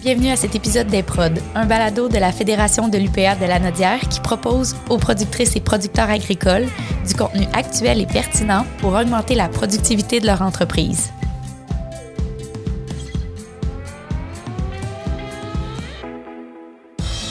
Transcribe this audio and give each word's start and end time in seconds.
Bienvenue 0.00 0.30
à 0.30 0.36
cet 0.36 0.54
épisode 0.54 0.86
des 0.86 1.02
Prod, 1.02 1.42
un 1.56 1.66
balado 1.66 2.08
de 2.08 2.18
la 2.18 2.30
Fédération 2.30 2.86
de 2.86 2.98
l'UPA 2.98 3.34
de 3.34 3.46
la 3.46 3.58
Nodière 3.58 3.98
qui 4.08 4.20
propose 4.20 4.76
aux 4.88 4.96
productrices 4.96 5.56
et 5.56 5.60
producteurs 5.60 6.08
agricoles 6.08 6.66
du 7.04 7.14
contenu 7.16 7.46
actuel 7.52 8.00
et 8.00 8.06
pertinent 8.06 8.64
pour 8.78 8.94
augmenter 8.94 9.34
la 9.34 9.48
productivité 9.48 10.20
de 10.20 10.26
leur 10.26 10.40
entreprise. 10.42 11.10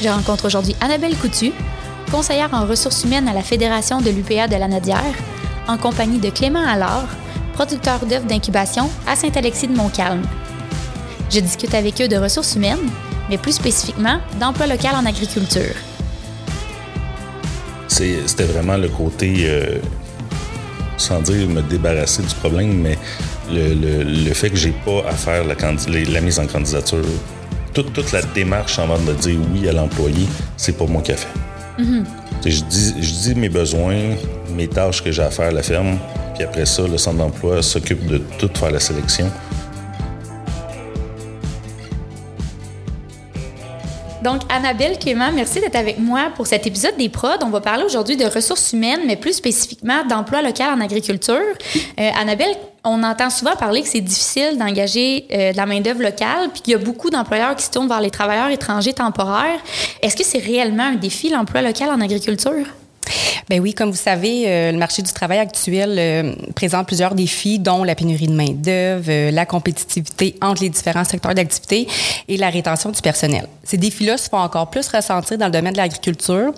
Je 0.02 0.09
rencontre 0.09 0.45
aujourd'hui 0.45 0.75
Annabelle 0.81 1.15
Coutu, 1.15 1.54
conseillère 2.11 2.54
en 2.54 2.65
ressources 2.65 3.05
humaines 3.05 3.29
à 3.29 3.34
la 3.34 3.43
Fédération 3.43 4.02
de 4.02 4.09
l'UPA 4.09 4.49
de 4.49 4.57
la 4.57 4.68
Nodière, 4.68 5.15
en 5.70 5.77
compagnie 5.77 6.20
de 6.20 6.29
Clément 6.29 6.68
Allard, 6.68 7.07
producteur 7.54 8.05
d'œuvres 8.05 8.27
d'incubation 8.27 8.89
à 9.07 9.15
Saint-Alexis 9.15 9.68
de 9.68 9.75
Montcalm. 9.75 10.21
Je 11.29 11.39
discute 11.41 11.73
avec 11.73 12.01
eux 12.01 12.07
de 12.07 12.15
ressources 12.15 12.55
humaines, 12.55 12.89
mais 13.29 13.37
plus 13.37 13.53
spécifiquement 13.53 14.19
d'emploi 14.39 14.68
local 14.68 14.95
en 14.95 15.05
agriculture. 15.05 15.75
C'était 17.87 18.43
vraiment 18.43 18.77
le 18.77 18.87
côté, 18.89 19.41
euh, 19.41 19.79
sans 20.97 21.21
dire 21.21 21.49
me 21.49 21.61
débarrasser 21.61 22.21
du 22.21 22.35
problème, 22.35 22.73
mais 22.73 22.97
le, 23.51 24.33
fait 24.33 24.49
que 24.49 24.55
j'ai 24.55 24.73
pas 24.85 25.04
à 25.07 25.13
faire 25.13 25.43
la, 25.43 25.55
la 25.55 26.21
mise 26.21 26.39
en 26.39 26.47
candidature, 26.47 27.05
toute, 27.73 27.91
toute, 27.93 28.11
la 28.11 28.21
démarche 28.21 28.79
avant 28.79 28.99
de 28.99 29.13
dire 29.13 29.39
oui 29.54 29.68
à 29.68 29.73
l'employé, 29.73 30.27
c'est 30.55 30.77
pas 30.77 30.85
moi 30.85 31.01
qui 31.01 31.11
a 31.11 31.18
fait. 31.18 31.27
Mm-hmm. 31.79 32.03
je, 32.45 32.63
dis, 32.63 32.94
je 33.02 33.13
dis 33.13 33.35
mes 33.35 33.49
besoins, 33.49 34.16
mes 34.55 34.67
tâches 34.67 35.03
que 35.03 35.11
j'ai 35.11 35.21
à 35.21 35.30
faire 35.30 35.47
à 35.47 35.52
la 35.52 35.63
ferme, 35.63 35.97
puis 36.35 36.44
après 36.44 36.66
ça, 36.66 36.88
le 36.88 36.97
centre 36.97 37.17
d'emploi 37.17 37.61
s'occupe 37.61 38.05
de 38.07 38.19
tout 38.38 38.49
faire 38.53 38.71
la 38.71 38.80
sélection. 38.80 39.30
Donc, 44.27 44.41
Annabelle 44.49 44.99
Clément, 44.99 45.31
merci 45.33 45.61
d'être 45.61 45.77
avec 45.77 45.99
moi 45.99 46.33
pour 46.35 46.47
cet 46.47 46.67
épisode 46.67 46.97
des 46.97 47.07
prods. 47.07 47.39
On 47.45 47.49
va 47.49 47.61
parler 47.61 47.85
aujourd'hui 47.85 48.17
de 48.17 48.25
ressources 48.25 48.73
humaines, 48.73 48.99
mais 49.07 49.15
plus 49.15 49.31
spécifiquement 49.31 50.03
d'emploi 50.03 50.41
local 50.41 50.77
en 50.77 50.81
agriculture. 50.81 51.55
Euh, 51.97 52.09
Annabelle, 52.19 52.53
on 52.83 53.03
entend 53.03 53.29
souvent 53.29 53.55
parler 53.55 53.83
que 53.83 53.87
c'est 53.87 54.02
difficile 54.02 54.57
d'engager 54.57 55.27
euh, 55.31 55.53
de 55.53 55.55
la 55.55 55.65
main-d'œuvre 55.65 56.02
locale, 56.02 56.49
puis 56.52 56.61
qu'il 56.61 56.73
y 56.73 56.75
a 56.75 56.77
beaucoup 56.77 57.09
d'employeurs 57.09 57.55
qui 57.55 57.63
se 57.63 57.71
tournent 57.71 57.87
vers 57.87 58.02
les 58.02 58.11
travailleurs 58.11 58.49
étrangers 58.49 58.91
temporaires. 58.91 59.61
Est-ce 60.02 60.17
que 60.17 60.25
c'est 60.25 60.39
réellement 60.39 60.87
un 60.87 60.95
défi, 60.95 61.30
l'emploi 61.30 61.61
local 61.61 61.89
en 61.89 62.02
agriculture? 62.02 62.65
Ben 63.50 63.61
oui, 63.61 63.73
comme 63.73 63.91
vous 63.91 63.95
savez, 63.95 64.44
euh, 64.45 64.72
le 64.72 64.77
marché 64.77 65.02
du 65.02 65.11
travail 65.13 65.39
actuel 65.39 65.95
euh, 65.97 66.33
présente 66.53 66.88
plusieurs 66.88 67.16
défis, 67.16 67.59
dont 67.59 67.83
la 67.83 67.95
pénurie 67.95 68.27
de 68.27 68.33
main 68.33 68.49
d'œuvre, 68.49 69.05
euh, 69.09 69.31
la 69.31 69.45
compétitivité 69.45 70.36
entre 70.41 70.64
les 70.64 70.69
différents 70.69 71.05
secteurs 71.05 71.33
d'activité 71.33 71.88
et 72.27 72.38
la 72.38 72.49
rétention 72.49 72.89
du 72.89 73.02
personnel. 73.02 73.47
Ces 73.64 73.77
défis-là 73.77 74.17
se 74.17 74.30
font 74.30 74.38
encore 74.38 74.69
plus 74.69 74.88
ressentir 74.89 75.38
dans 75.38 75.45
le 75.45 75.52
domaine 75.52 75.73
de 75.73 75.77
l'agriculture 75.77 76.52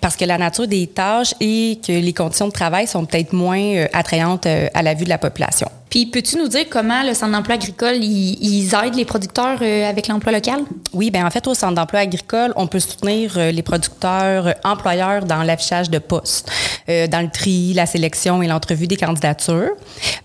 parce 0.00 0.16
que 0.16 0.24
la 0.24 0.38
nature 0.38 0.66
des 0.66 0.88
tâches 0.88 1.34
et 1.40 1.78
que 1.86 1.92
les 1.92 2.12
conditions 2.12 2.48
de 2.48 2.52
travail 2.52 2.86
sont 2.86 3.04
peut-être 3.04 3.32
moins 3.32 3.86
attrayantes 3.92 4.46
à 4.46 4.82
la 4.82 4.94
vue 4.94 5.04
de 5.04 5.10
la 5.10 5.18
population. 5.18 5.68
Puis, 5.92 6.06
peux-tu 6.06 6.38
nous 6.38 6.48
dire 6.48 6.64
comment 6.70 7.02
le 7.02 7.12
Centre 7.12 7.32
d'emploi 7.32 7.56
agricole, 7.56 8.02
ils, 8.02 8.74
aident 8.74 8.94
les 8.94 9.04
producteurs 9.04 9.58
euh, 9.60 9.86
avec 9.86 10.08
l'emploi 10.08 10.32
local? 10.32 10.60
Oui, 10.94 11.10
bien 11.10 11.26
en 11.26 11.30
fait, 11.30 11.46
au 11.46 11.52
Centre 11.52 11.74
d'emploi 11.74 12.00
agricole, 12.00 12.54
on 12.56 12.66
peut 12.66 12.80
soutenir 12.80 13.36
euh, 13.36 13.50
les 13.50 13.60
producteurs 13.60 14.46
euh, 14.46 14.52
employeurs 14.64 15.26
dans 15.26 15.42
l'affichage 15.42 15.90
de 15.90 15.98
postes, 15.98 16.50
dans 16.88 17.20
le 17.20 17.30
tri, 17.30 17.74
la 17.74 17.84
sélection 17.84 18.42
et 18.42 18.46
l'entrevue 18.46 18.86
des 18.86 18.96
candidatures. 18.96 19.72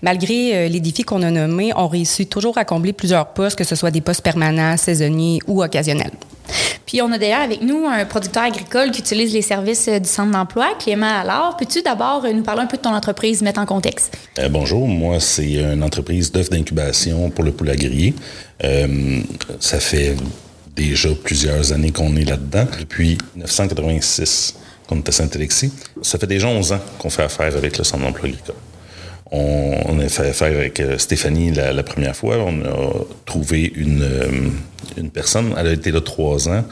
Malgré 0.02 0.70
les 0.70 0.80
défis 0.80 1.04
qu'on 1.04 1.22
a 1.22 1.32
nommés, 1.32 1.74
on 1.76 1.90
réussit 1.90 2.30
toujours 2.30 2.58
à 2.58 2.64
combler 2.64 2.94
plusieurs 2.94 3.28
postes, 3.34 3.58
que 3.58 3.66
ce 3.66 3.76
soit 3.76 3.92
des 3.92 4.02
postes 4.02 4.24
permanents, 4.24 4.78
saisonniers 4.78 5.40
ou 5.48 5.62
occasionnels. 5.62 6.12
Puis 6.86 7.02
on 7.02 7.12
a 7.12 7.18
d'ailleurs 7.18 7.42
avec 7.42 7.62
nous 7.62 7.86
un 7.86 8.06
producteur 8.06 8.44
agricole 8.44 8.92
qui 8.92 9.02
utilise 9.02 9.34
les 9.34 9.42
services 9.42 9.88
euh, 9.88 10.00
du 10.00 10.08
centre 10.08 10.32
d'emploi, 10.32 10.70
Clément 10.80 11.20
Alors. 11.20 11.58
Peux-tu 11.58 11.82
d'abord 11.82 12.24
euh, 12.26 12.32
nous 12.32 12.44
parler 12.44 12.62
un 12.62 12.66
peu 12.68 12.78
de 12.78 12.82
ton 12.82 12.94
entreprise, 12.94 13.42
mettre 13.42 13.60
en 13.60 13.66
contexte? 13.66 14.18
Euh, 14.40 14.50
bonjour, 14.50 14.88
moi 14.88 15.20
c'est 15.20 15.54
une 15.54 15.84
entreprise 15.84 16.32
d'œufs 16.32 16.50
d'incubation 16.50 17.30
pour 17.30 17.44
le 17.44 17.52
poulet 17.52 17.76
ça 19.60 19.80
fait 19.80 20.16
déjà 20.76 21.10
plusieurs 21.24 21.74
années 21.74 21.92
qu'on 21.92 22.16
est 22.16 22.24
là-dedans, 22.24 22.66
depuis 22.80 23.18
1986 23.36 24.56
qu'on 24.88 24.98
est 24.98 25.10
à 25.10 25.12
Saint-Alexis. 25.12 25.72
Ça 26.02 26.18
fait 26.18 26.28
déjà 26.28 26.48
11 26.48 26.72
ans 26.74 26.80
qu'on 26.98 27.10
fait 27.10 27.24
affaire 27.24 27.56
avec 27.56 27.78
le 27.78 27.84
centre 27.84 28.04
d'emploi 28.04 28.30
agricole. 28.30 28.56
On, 29.32 30.00
a 30.00 30.08
fait 30.08 30.30
affaire 30.30 30.58
avec 30.58 30.80
euh, 30.80 30.98
Stéphanie 30.98 31.52
la, 31.52 31.84
première 31.84 32.16
fois. 32.16 32.38
On 32.38 32.62
a 32.62 33.06
trouvé 33.26 33.72
une, 33.76 34.02
euh, 34.02 34.50
une, 34.96 35.10
personne. 35.10 35.54
Elle 35.58 35.68
a 35.68 35.74
été 35.74 35.92
là 35.92 36.00
trois 36.02 36.48
ans. 36.48 36.64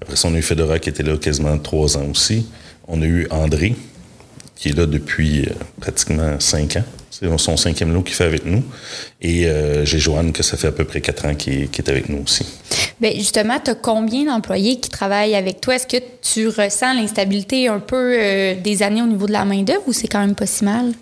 Après 0.00 0.16
ça, 0.16 0.28
on 0.28 0.34
a 0.34 0.38
eu 0.38 0.42
Fedora 0.42 0.78
qui 0.78 0.88
était 0.88 1.04
là 1.04 1.16
quasiment 1.16 1.56
trois 1.58 1.96
ans 1.96 2.06
aussi. 2.10 2.46
On 2.88 3.02
a 3.02 3.04
eu 3.04 3.28
André, 3.30 3.76
qui 4.56 4.70
est 4.70 4.76
là 4.76 4.86
depuis 4.86 5.42
euh, 5.42 5.52
pratiquement 5.80 6.40
cinq 6.40 6.76
ans. 6.76 6.84
C'est 7.10 7.38
son 7.38 7.56
cinquième 7.56 7.92
lot 7.92 8.02
qu'il 8.02 8.16
fait 8.16 8.24
avec 8.24 8.44
nous. 8.46 8.64
Et 9.20 9.46
j'ai 9.84 9.98
Joanne, 9.98 10.32
que 10.32 10.42
ça 10.42 10.56
fait 10.56 10.66
à 10.68 10.72
peu 10.72 10.84
près 10.84 11.00
quatre 11.00 11.26
ans, 11.26 11.34
qui 11.36 11.68
est, 11.72 11.88
avec 11.88 12.08
nous 12.08 12.22
aussi. 12.24 12.44
Bien, 13.00 13.12
justement, 13.14 13.60
tu 13.62 13.70
as 13.70 13.74
combien 13.76 14.24
d'employés 14.24 14.80
qui 14.80 14.88
travaillent 14.90 15.36
avec 15.36 15.60
toi? 15.60 15.76
Est-ce 15.76 15.86
que 15.86 16.02
tu 16.20 16.48
ressens 16.48 16.94
l'instabilité 16.94 17.68
un 17.68 17.78
peu 17.78 18.16
des 18.56 18.82
années 18.82 19.02
au 19.02 19.06
niveau 19.06 19.26
de 19.26 19.32
la 19.32 19.44
main-d'œuvre 19.44 19.82
ou 19.86 19.92
c'est 19.92 20.08
quand 20.08 20.20
même 20.20 20.34
pas 20.34 20.46
si 20.46 20.64
mal? 20.64 20.94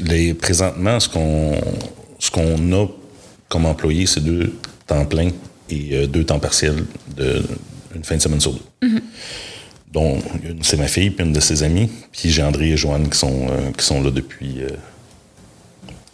Les, 0.00 0.34
présentement, 0.34 0.98
ce 1.00 1.08
qu'on 1.08 1.60
ce 2.18 2.30
qu'on 2.30 2.72
a 2.72 2.86
comme 3.48 3.66
employé, 3.66 4.06
c'est 4.06 4.20
deux 4.20 4.54
temps 4.86 5.04
plein 5.04 5.30
et 5.70 5.90
euh, 5.92 6.06
deux 6.06 6.24
temps 6.24 6.38
partiels 6.38 6.84
de 7.16 7.42
une 7.94 8.04
fin 8.04 8.16
de 8.16 8.22
semaine 8.22 8.40
sur 8.40 8.52
deux. 8.52 8.88
Mm-hmm. 8.88 9.02
Donc, 9.92 10.22
une, 10.42 10.62
c'est 10.62 10.76
ma 10.76 10.88
fille, 10.88 11.10
puis 11.10 11.24
une 11.24 11.32
de 11.32 11.40
ses 11.40 11.62
amies, 11.62 11.88
puis 12.10 12.30
j'ai 12.30 12.42
André 12.42 12.70
et 12.72 12.76
Joanne 12.76 13.08
qui 13.08 13.16
sont, 13.16 13.46
euh, 13.48 13.70
qui 13.76 13.84
sont 13.84 14.02
là 14.02 14.10
depuis 14.10 14.60
euh, 14.60 14.68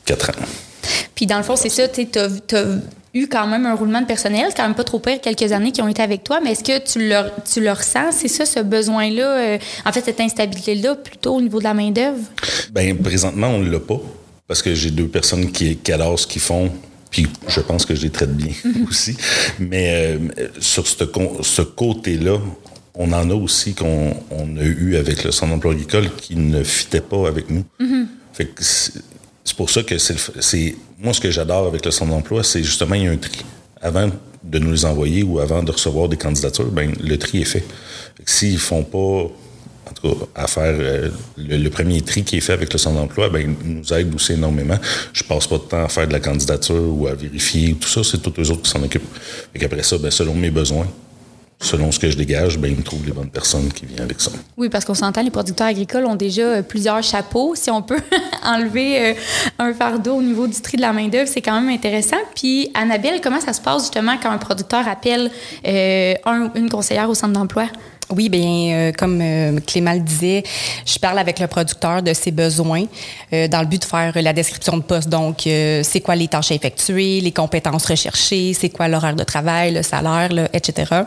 quatre 0.04 0.30
ans. 0.30 0.44
Puis 1.14 1.26
dans 1.26 1.38
le 1.38 1.42
fond, 1.42 1.56
c'est 1.56 1.70
ça, 1.70 1.88
tu 1.88 2.06
as, 2.14 2.28
eu 3.14 3.26
quand 3.26 3.46
même 3.46 3.66
un 3.66 3.74
roulement 3.74 4.00
de 4.00 4.06
personnel, 4.06 4.46
c'est 4.48 4.56
quand 4.56 4.66
même 4.66 4.74
pas 4.74 4.84
trop 4.84 4.98
pire 4.98 5.20
quelques 5.20 5.52
années 5.52 5.72
qui 5.72 5.82
ont 5.82 5.88
été 5.88 6.02
avec 6.02 6.22
toi, 6.24 6.40
mais 6.42 6.52
est-ce 6.52 6.64
que 6.64 6.78
tu 6.78 7.08
le, 7.08 7.30
tu 7.50 7.60
le 7.60 7.72
ressens, 7.72 8.12
c'est 8.12 8.28
ça, 8.28 8.46
ce 8.46 8.60
besoin-là, 8.60 9.38
euh, 9.38 9.58
en 9.84 9.92
fait, 9.92 10.04
cette 10.04 10.20
instabilité-là, 10.20 10.94
plutôt 10.96 11.34
au 11.34 11.40
niveau 11.40 11.58
de 11.58 11.64
la 11.64 11.74
main-d'œuvre? 11.74 12.20
Bien, 12.72 12.94
présentement, 12.94 13.48
on 13.48 13.58
ne 13.58 13.70
l'a 13.70 13.80
pas, 13.80 14.00
parce 14.46 14.62
que 14.62 14.74
j'ai 14.74 14.90
deux 14.90 15.08
personnes 15.08 15.50
qui, 15.50 15.76
qui 15.76 15.92
adorent 15.92 16.18
ce 16.18 16.26
qu'ils 16.26 16.42
font, 16.42 16.70
puis 17.10 17.26
je 17.48 17.60
pense 17.60 17.84
que 17.84 17.94
je 17.94 18.02
les 18.02 18.10
traite 18.10 18.34
bien 18.36 18.52
aussi. 18.88 19.16
Mais 19.58 20.16
euh, 20.16 20.48
sur 20.60 20.86
ce, 20.86 21.04
ce 21.42 21.62
côté-là, 21.62 22.38
on 22.94 23.12
en 23.12 23.30
a 23.30 23.34
aussi 23.34 23.74
qu'on 23.74 24.12
a 24.56 24.62
eu 24.62 24.96
avec 24.96 25.24
le 25.24 25.32
centre 25.32 25.52
d'emploi 25.52 25.72
agricole 25.72 26.10
qui 26.16 26.36
ne 26.36 26.62
fitait 26.62 27.00
pas 27.00 27.26
avec 27.26 27.50
nous. 27.50 27.64
Mm-hmm. 27.80 28.06
Fait 28.32 28.46
que 28.46 28.62
c'est 28.62 29.56
pour 29.56 29.70
ça 29.70 29.82
que 29.82 29.98
c'est 29.98 30.74
moi 31.00 31.12
ce 31.14 31.20
que 31.20 31.30
j'adore 31.30 31.66
avec 31.66 31.84
le 31.84 31.90
centre 31.90 32.10
d'emploi, 32.10 32.44
c'est 32.44 32.62
justement 32.62 32.94
il 32.94 33.04
y 33.04 33.08
a 33.08 33.10
un 33.10 33.16
tri. 33.16 33.44
Avant 33.80 34.10
de 34.42 34.58
nous 34.58 34.72
les 34.72 34.84
envoyer 34.84 35.22
ou 35.22 35.38
avant 35.38 35.62
de 35.62 35.70
recevoir 35.70 36.08
des 36.08 36.16
candidatures, 36.16 36.70
ben 36.70 36.92
le 37.02 37.18
tri 37.18 37.42
est 37.42 37.46
fait. 37.46 37.64
S'ils 38.24 38.58
font 38.58 38.82
pas 38.82 39.30
en 39.90 39.92
tout 39.94 40.14
cas, 40.14 40.26
à 40.34 40.46
faire 40.46 40.74
euh, 40.78 41.10
le, 41.36 41.68
premier 41.68 42.00
tri 42.02 42.22
qui 42.22 42.36
est 42.36 42.40
fait 42.40 42.52
avec 42.52 42.72
le 42.72 42.78
centre 42.78 42.96
d'emploi, 42.96 43.28
ben, 43.28 43.56
nous 43.64 43.92
aide 43.92 44.14
aussi 44.14 44.34
énormément. 44.34 44.78
Je 45.12 45.24
passe 45.24 45.46
pas 45.46 45.56
de 45.56 45.62
temps 45.62 45.84
à 45.84 45.88
faire 45.88 46.06
de 46.06 46.12
la 46.12 46.20
candidature 46.20 46.82
ou 46.96 47.06
à 47.08 47.14
vérifier 47.14 47.74
tout 47.74 47.88
ça, 47.88 48.04
c'est 48.04 48.18
tous 48.18 48.32
les 48.36 48.50
autres 48.50 48.62
qui 48.62 48.70
s'en 48.70 48.82
occupent. 48.82 49.08
Et 49.54 49.64
après 49.64 49.82
ça, 49.82 49.98
ben, 49.98 50.10
selon 50.10 50.34
mes 50.34 50.50
besoins, 50.50 50.86
selon 51.60 51.92
ce 51.92 51.98
que 51.98 52.10
je 52.10 52.16
dégage, 52.16 52.58
ben, 52.58 52.70
ils 52.70 52.76
me 52.76 52.82
trouvent 52.82 53.04
les 53.04 53.12
bonnes 53.12 53.28
personnes 53.28 53.70
qui 53.72 53.84
viennent 53.84 54.00
avec 54.00 54.20
ça. 54.20 54.30
Oui, 54.56 54.70
parce 54.70 54.84
qu'on 54.84 54.94
s'entend, 54.94 55.22
les 55.22 55.30
producteurs 55.30 55.66
agricoles 55.66 56.06
ont 56.06 56.16
déjà 56.16 56.42
euh, 56.42 56.62
plusieurs 56.62 57.02
chapeaux. 57.02 57.54
Si 57.54 57.70
on 57.70 57.82
peut 57.82 58.00
enlever 58.44 59.10
euh, 59.10 59.14
un 59.58 59.74
fardeau 59.74 60.14
au 60.14 60.22
niveau 60.22 60.46
du 60.46 60.58
tri 60.60 60.78
de 60.78 60.82
la 60.82 60.92
main-d'œuvre, 60.92 61.28
c'est 61.28 61.42
quand 61.42 61.60
même 61.60 61.70
intéressant. 61.70 62.16
Puis, 62.34 62.70
Annabelle, 62.74 63.20
comment 63.22 63.40
ça 63.40 63.52
se 63.52 63.60
passe 63.60 63.82
justement 63.82 64.16
quand 64.22 64.30
un 64.30 64.38
producteur 64.38 64.88
appelle 64.88 65.30
euh, 65.66 66.14
une 66.54 66.70
conseillère 66.70 67.10
au 67.10 67.14
centre 67.14 67.34
d'emploi? 67.34 67.66
Oui, 68.12 68.28
bien, 68.28 68.90
comme 68.98 69.22
Clément 69.64 69.92
le 69.92 70.00
disait, 70.00 70.42
je 70.84 70.98
parle 70.98 71.20
avec 71.20 71.38
le 71.38 71.46
producteur 71.46 72.02
de 72.02 72.12
ses 72.12 72.32
besoins 72.32 72.86
dans 73.30 73.60
le 73.60 73.66
but 73.66 73.80
de 73.80 73.84
faire 73.84 74.12
la 74.20 74.32
description 74.32 74.78
de 74.78 74.82
poste. 74.82 75.08
Donc, 75.08 75.42
c'est 75.42 76.00
quoi 76.02 76.16
les 76.16 76.26
tâches 76.26 76.50
à 76.50 76.56
effectuer, 76.56 77.20
les 77.20 77.30
compétences 77.30 77.86
recherchées, 77.86 78.52
c'est 78.52 78.70
quoi 78.70 78.88
l'horaire 78.88 79.14
de 79.14 79.22
travail, 79.22 79.74
le 79.74 79.84
salaire, 79.84 80.30
etc. 80.52 81.04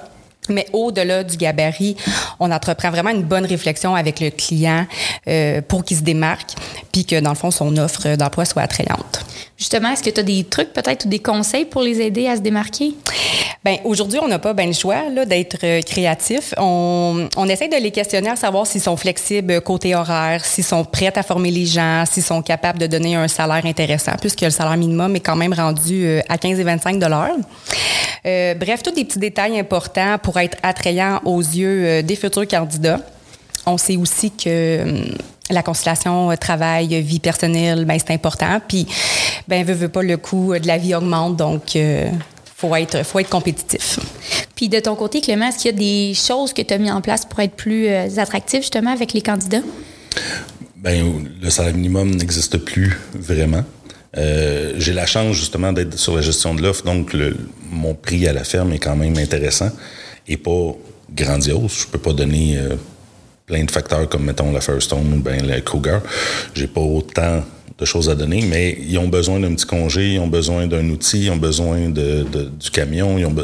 Mais 0.49 0.65
au-delà 0.73 1.23
du 1.23 1.37
gabarit, 1.37 1.95
on 2.39 2.51
entreprend 2.51 2.91
vraiment 2.91 3.11
une 3.11 3.23
bonne 3.23 3.45
réflexion 3.45 3.95
avec 3.95 4.19
le 4.19 4.29
client 4.29 4.85
euh, 5.27 5.61
pour 5.61 5.83
qu'il 5.83 5.97
se 5.97 6.03
démarque, 6.03 6.53
puis 6.91 7.05
que 7.05 7.19
dans 7.19 7.29
le 7.29 7.35
fond, 7.35 7.51
son 7.51 7.75
offre 7.77 8.15
d'emploi 8.15 8.45
soit 8.45 8.61
attrayante. 8.61 9.25
Justement, 9.57 9.91
est-ce 9.91 10.03
que 10.03 10.09
tu 10.09 10.19
as 10.19 10.23
des 10.23 10.43
trucs 10.43 10.73
peut-être 10.73 11.05
ou 11.05 11.07
des 11.07 11.19
conseils 11.19 11.65
pour 11.65 11.81
les 11.81 12.01
aider 12.01 12.27
à 12.27 12.35
se 12.35 12.41
démarquer? 12.41 12.93
Ben 13.63 13.77
aujourd'hui, 13.85 14.19
on 14.21 14.27
n'a 14.27 14.39
pas 14.39 14.53
ben 14.53 14.67
le 14.67 14.73
choix 14.73 15.09
là, 15.09 15.25
d'être 15.25 15.59
euh, 15.63 15.81
créatif. 15.81 16.53
On, 16.57 17.29
on 17.37 17.47
essaie 17.47 17.69
de 17.69 17.77
les 17.77 17.91
questionner 17.91 18.29
à 18.29 18.35
savoir 18.35 18.67
s'ils 18.67 18.81
sont 18.81 18.97
flexibles 18.97 19.61
côté 19.61 19.95
horaire, 19.95 20.43
s'ils 20.43 20.65
sont 20.65 20.83
prêts 20.83 21.13
à 21.15 21.23
former 21.23 21.49
les 21.49 21.65
gens, 21.65 22.03
s'ils 22.05 22.23
sont 22.23 22.41
capables 22.41 22.79
de 22.79 22.87
donner 22.87 23.15
un 23.15 23.29
salaire 23.29 23.65
intéressant, 23.65 24.13
puisque 24.19 24.41
le 24.41 24.49
salaire 24.49 24.75
minimum 24.75 25.15
est 25.15 25.21
quand 25.21 25.37
même 25.37 25.53
rendu 25.53 26.05
euh, 26.05 26.21
à 26.27 26.37
15 26.37 26.59
et 26.59 26.63
25 26.63 26.99
dollars. 26.99 27.29
Euh, 28.25 28.53
bref, 28.55 28.81
tous 28.83 28.91
des 28.91 29.03
petits 29.03 29.19
détails 29.19 29.59
importants 29.59 30.17
pour 30.21 30.32
être 30.39 30.57
attrayants 30.63 31.21
aux 31.25 31.41
yeux 31.41 31.85
euh, 31.85 32.01
des 32.01 32.15
futurs 32.15 32.47
candidats. 32.47 32.99
On 33.65 33.77
sait 33.77 33.97
aussi 33.97 34.31
que 34.31 34.83
hum, 34.83 35.17
la 35.49 35.63
conciliation 35.63 36.31
euh, 36.31 36.35
travail 36.35 37.01
vie 37.01 37.19
personnelle 37.19 37.85
ben 37.85 37.97
c'est 37.99 38.13
important 38.13 38.59
puis 38.67 38.87
ben 39.47 39.65
veut, 39.65 39.73
veut 39.73 39.89
pas 39.89 40.01
le 40.01 40.17
coût 40.17 40.57
de 40.57 40.67
la 40.67 40.77
vie 40.77 40.95
augmente 40.95 41.35
donc 41.35 41.75
euh, 41.75 42.09
faut 42.55 42.75
être 42.75 43.03
faut 43.03 43.19
être 43.19 43.29
compétitif. 43.29 43.99
Puis 44.55 44.69
de 44.69 44.79
ton 44.79 44.95
côté, 44.95 45.19
Clément, 45.19 45.47
est-ce 45.47 45.57
qu'il 45.57 45.71
y 45.71 45.73
a 45.73 45.77
des 45.77 46.13
choses 46.13 46.53
que 46.53 46.61
tu 46.61 46.73
as 46.73 46.77
mis 46.77 46.91
en 46.91 47.01
place 47.01 47.25
pour 47.25 47.39
être 47.39 47.55
plus 47.55 47.87
euh, 47.87 48.07
attractif 48.17 48.61
justement 48.61 48.91
avec 48.91 49.13
les 49.13 49.21
candidats? 49.21 49.63
Ben, 50.77 51.27
le 51.41 51.49
salaire 51.49 51.73
minimum 51.73 52.11
n'existe 52.11 52.57
plus 52.57 52.97
vraiment. 53.13 53.63
Euh, 54.15 54.73
j'ai 54.77 54.93
la 54.93 55.05
chance 55.05 55.35
justement 55.35 55.73
d'être 55.73 55.97
sur 55.97 56.15
la 56.15 56.21
gestion 56.21 56.53
de 56.53 56.61
l'offre, 56.61 56.83
donc 56.83 57.13
le, 57.13 57.35
mon 57.71 57.95
prix 57.95 58.27
à 58.27 58.33
la 58.33 58.43
ferme 58.43 58.71
est 58.73 58.79
quand 58.79 58.95
même 58.95 59.17
intéressant 59.17 59.69
et 60.27 60.37
pas 60.37 60.75
grandiose. 61.13 61.71
Je 61.81 61.87
peux 61.87 61.99
pas 61.99 62.13
donner 62.13 62.57
euh, 62.57 62.75
plein 63.45 63.63
de 63.63 63.71
facteurs 63.71 64.07
comme 64.09 64.25
mettons 64.25 64.51
la 64.51 64.61
Firestone 64.61 65.13
ou 65.13 65.21
ben 65.21 65.45
la 65.45 65.61
Kruger. 65.61 65.99
J'ai 66.53 66.67
pas 66.67 66.81
autant 66.81 67.43
de 67.77 67.85
choses 67.85 68.09
à 68.09 68.15
donner, 68.15 68.41
mais 68.41 68.77
ils 68.79 68.97
ont 68.97 69.07
besoin 69.07 69.39
d'un 69.39 69.53
petit 69.53 69.65
congé, 69.65 70.13
ils 70.13 70.19
ont 70.19 70.27
besoin 70.27 70.67
d'un 70.67 70.87
outil, 70.89 71.25
ils 71.25 71.31
ont 71.31 71.37
besoin 71.37 71.89
de, 71.89 72.23
de, 72.23 72.43
du 72.43 72.69
camion, 72.69 73.17
ils 73.17 73.25
ont 73.25 73.35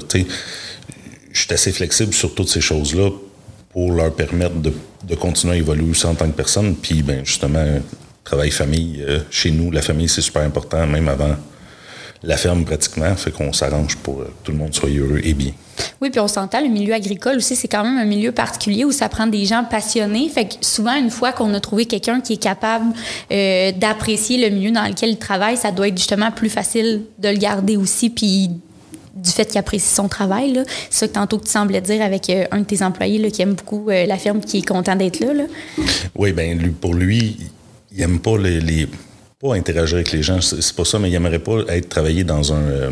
je 1.32 1.42
suis 1.42 1.54
assez 1.54 1.72
flexible 1.72 2.14
sur 2.14 2.34
toutes 2.34 2.50
ces 2.50 2.62
choses-là 2.62 3.12
pour 3.70 3.92
leur 3.92 4.14
permettre 4.14 4.56
de, 4.56 4.74
de 5.08 5.16
continuer 5.16 5.54
à 5.54 5.58
évoluer 5.58 5.92
aussi 5.92 6.06
en 6.06 6.16
tant 6.16 6.28
que 6.28 6.36
personne. 6.36 6.76
Puis, 6.76 7.04
ben, 7.04 7.24
justement, 7.24 7.80
travail 8.24 8.52
famille, 8.52 9.04
euh, 9.08 9.20
chez 9.30 9.52
nous, 9.52 9.72
la 9.72 9.82
famille, 9.82 10.10
c'est 10.10 10.22
super 10.22 10.42
important, 10.42 10.86
même 10.88 11.08
avant 11.08 11.36
la 12.24 12.38
ferme 12.38 12.66
pratiquement. 12.66 13.16
Fait 13.16 13.32
qu'on 13.32 13.54
s'arrange 13.54 13.96
pour 13.98 14.22
euh, 14.22 14.26
que 14.26 14.46
tout 14.46 14.52
le 14.52 14.58
monde 14.58 14.74
soit 14.74 14.90
heureux 14.90 15.22
et 15.24 15.34
bien. 15.34 15.52
Oui, 16.02 16.10
puis 16.10 16.20
on 16.22 16.28
s'entend, 16.30 16.62
le 16.62 16.70
milieu 16.70 16.94
agricole 16.94 17.38
aussi, 17.38 17.56
c'est 17.58 17.68
quand 17.68 17.84
même 17.84 17.98
un 17.98 18.06
milieu 18.06 18.32
particulier 18.32 18.86
où 18.86 18.92
ça 18.92 19.10
prend 19.10 19.28
des 19.28 19.46
gens 19.46 19.66
passionnés. 19.70 20.30
Fait 20.30 20.46
que 20.46 20.54
souvent, 20.62 20.96
une 20.96 21.10
fois 21.10 21.34
qu'on 21.34 21.54
a 21.54 21.60
trouvé 21.60 21.86
quelqu'un 21.86 22.22
qui 22.22 22.34
est 22.34 22.42
capable 22.42 22.94
euh, 23.32 23.72
d'apprécier 23.74 24.38
le 24.50 24.56
milieu 24.56 24.72
dans 24.72 24.86
lequel 24.88 25.10
il 25.10 25.18
travaille, 25.18 25.58
ça 25.58 25.72
doit 25.72 25.90
être 25.90 25.98
justement 25.98 26.32
plus 26.32 26.50
facile 26.50 27.04
de 27.18 27.28
le 27.30 27.38
garder 27.38 27.76
aussi, 27.76 28.10
puis 28.10 28.50
du 29.16 29.30
fait 29.30 29.46
qu'il 29.46 29.58
apprécie 29.58 29.94
son 29.94 30.08
travail. 30.08 30.64
C'est 30.90 31.00
ça 31.00 31.08
que 31.10 31.14
tantôt 31.14 31.38
tu 31.38 31.50
semblais 31.50 31.82
dire 31.82 32.02
avec 32.02 32.30
euh, 32.30 32.46
un 32.52 32.60
de 32.60 32.64
tes 32.64 32.82
employés 32.82 33.30
qui 33.32 33.42
aime 33.42 33.56
beaucoup 33.56 33.90
euh, 33.90 34.06
la 34.06 34.18
ferme, 34.18 34.40
qui 34.40 34.60
est 34.60 34.68
content 34.68 34.96
d'être 34.96 35.20
là. 35.20 35.44
Oui, 36.16 36.32
lui, 36.32 36.70
pour 36.70 36.94
lui, 36.94 37.38
il 37.94 38.02
aime 38.02 38.20
pas 38.20 38.38
les- 38.38 38.88
pas 39.42 39.56
interagir 39.56 39.96
avec 39.96 40.12
les 40.12 40.22
gens, 40.22 40.42
c'est 40.42 40.76
pas 40.76 40.84
ça, 40.84 41.00
mais 41.00 41.10
il 41.10 41.16
aimerait 41.16 41.40
pas 41.40 41.60
être 41.70 41.88
travaillé 41.88 42.26
dans 42.26 42.52
un 42.52 42.62
euh, 42.62 42.90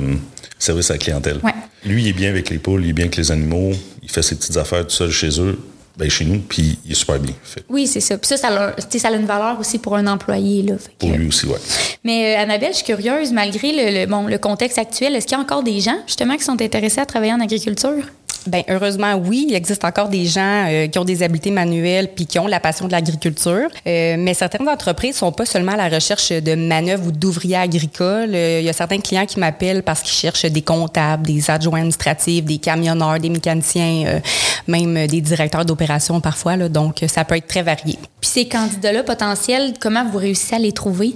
service 0.57 0.89
à 0.89 0.93
la 0.93 0.97
clientèle. 0.97 1.39
Ouais. 1.43 1.51
Lui, 1.83 2.03
il 2.03 2.07
est 2.07 2.13
bien 2.13 2.29
avec 2.29 2.49
les 2.49 2.57
poules, 2.57 2.85
il 2.85 2.91
est 2.91 2.93
bien 2.93 3.03
avec 3.05 3.17
les 3.17 3.31
animaux, 3.33 3.71
il 4.01 4.09
fait 4.09 4.21
ses 4.21 4.35
petites 4.35 4.55
affaires 4.55 4.83
tout 4.87 4.91
seul 4.95 5.11
chez 5.11 5.41
eux, 5.41 5.59
ben 5.97 6.09
chez 6.09 6.23
nous, 6.23 6.39
puis 6.39 6.79
il 6.85 6.91
est 6.93 6.95
super 6.95 7.19
bien. 7.19 7.33
Fait 7.43 7.63
Oui, 7.67 7.85
c'est 7.85 7.99
ça. 7.99 8.17
Puis 8.17 8.29
ça, 8.29 8.37
ça, 8.37 8.49
leur- 8.49 8.73
a 9.13 9.15
une 9.17 9.25
valeur 9.25 9.59
aussi 9.59 9.77
pour 9.77 9.97
un 9.97 10.07
employé. 10.07 10.61
Là. 10.63 10.77
Fait 10.77 10.91
que- 10.91 10.97
pour 11.05 11.09
lui 11.17 11.27
aussi, 11.27 11.47
ouais. 11.47 11.57
Mais 12.05 12.37
euh, 12.37 12.41
Annabelle, 12.43 12.69
je 12.71 12.77
suis 12.77 12.85
curieuse, 12.85 13.33
malgré 13.33 13.71
le, 13.73 13.99
le- 13.99 14.05
bon, 14.09 14.27
le 14.27 14.37
contexte 14.37 14.77
actuel, 14.77 15.15
est-ce 15.17 15.25
qu'il 15.27 15.35
y 15.37 15.39
a 15.41 15.43
encore 15.43 15.63
des 15.63 15.81
gens 15.81 15.97
justement 16.07 16.37
qui 16.37 16.43
sont 16.45 16.61
intéressés 16.61 17.01
à 17.01 17.05
travailler 17.05 17.33
en 17.33 17.41
agriculture? 17.41 18.05
Ben 18.47 18.63
heureusement 18.69 19.15
oui, 19.15 19.47
il 19.49 19.55
existe 19.55 19.83
encore 19.83 20.07
des 20.07 20.25
gens 20.25 20.65
euh, 20.67 20.87
qui 20.87 20.97
ont 20.97 21.03
des 21.05 21.21
habiletés 21.21 21.51
manuelles 21.51 22.09
puis 22.15 22.25
qui 22.25 22.39
ont 22.39 22.47
la 22.47 22.59
passion 22.59 22.87
de 22.87 22.91
l'agriculture. 22.91 23.67
Euh, 23.85 24.15
mais 24.17 24.33
certaines 24.33 24.67
entreprises 24.67 25.17
sont 25.17 25.31
pas 25.31 25.45
seulement 25.45 25.73
à 25.73 25.77
la 25.77 25.89
recherche 25.89 26.31
de 26.31 26.55
manœuvres 26.55 27.07
ou 27.07 27.11
d'ouvriers 27.11 27.57
agricoles. 27.57 28.33
Euh, 28.33 28.59
il 28.61 28.65
y 28.65 28.69
a 28.69 28.73
certains 28.73 28.99
clients 28.99 29.25
qui 29.25 29.39
m'appellent 29.39 29.83
parce 29.83 30.01
qu'ils 30.01 30.13
cherchent 30.13 30.45
des 30.45 30.61
comptables, 30.61 31.25
des 31.25 31.49
adjoints 31.49 31.79
administratifs, 31.79 32.45
des 32.45 32.57
camionneurs, 32.57 33.19
des 33.19 33.29
mécaniciens, 33.29 34.05
euh, 34.07 34.19
même 34.67 35.07
des 35.07 35.21
directeurs 35.21 35.65
d'opération 35.65 36.21
parfois. 36.21 36.55
Là, 36.55 36.69
donc 36.69 37.03
ça 37.07 37.25
peut 37.25 37.35
être 37.35 37.47
très 37.47 37.63
varié. 37.63 37.99
Puis 38.21 38.29
ces 38.29 38.47
candidats-là 38.47 39.03
potentiels, 39.03 39.73
comment 39.79 40.05
vous 40.09 40.17
réussissez 40.17 40.55
à 40.55 40.59
les 40.59 40.71
trouver? 40.71 41.15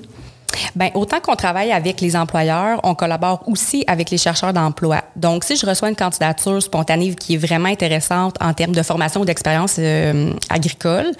Ben 0.75 0.89
autant 0.93 1.19
qu'on 1.19 1.35
travaille 1.35 1.71
avec 1.71 2.01
les 2.01 2.15
employeurs, 2.15 2.79
on 2.83 2.95
collabore 2.95 3.43
aussi 3.47 3.83
avec 3.87 4.09
les 4.09 4.17
chercheurs 4.17 4.53
d'emploi. 4.53 5.01
Donc, 5.15 5.43
si 5.43 5.55
je 5.55 5.65
reçois 5.65 5.89
une 5.89 5.95
candidature 5.95 6.61
spontanée 6.61 7.13
qui 7.15 7.35
est 7.35 7.37
vraiment 7.37 7.69
intéressante 7.69 8.35
en 8.41 8.53
termes 8.53 8.73
de 8.73 8.83
formation 8.83 9.21
ou 9.21 9.25
d'expérience 9.25 9.75
euh, 9.79 10.33
agricole, 10.49 11.11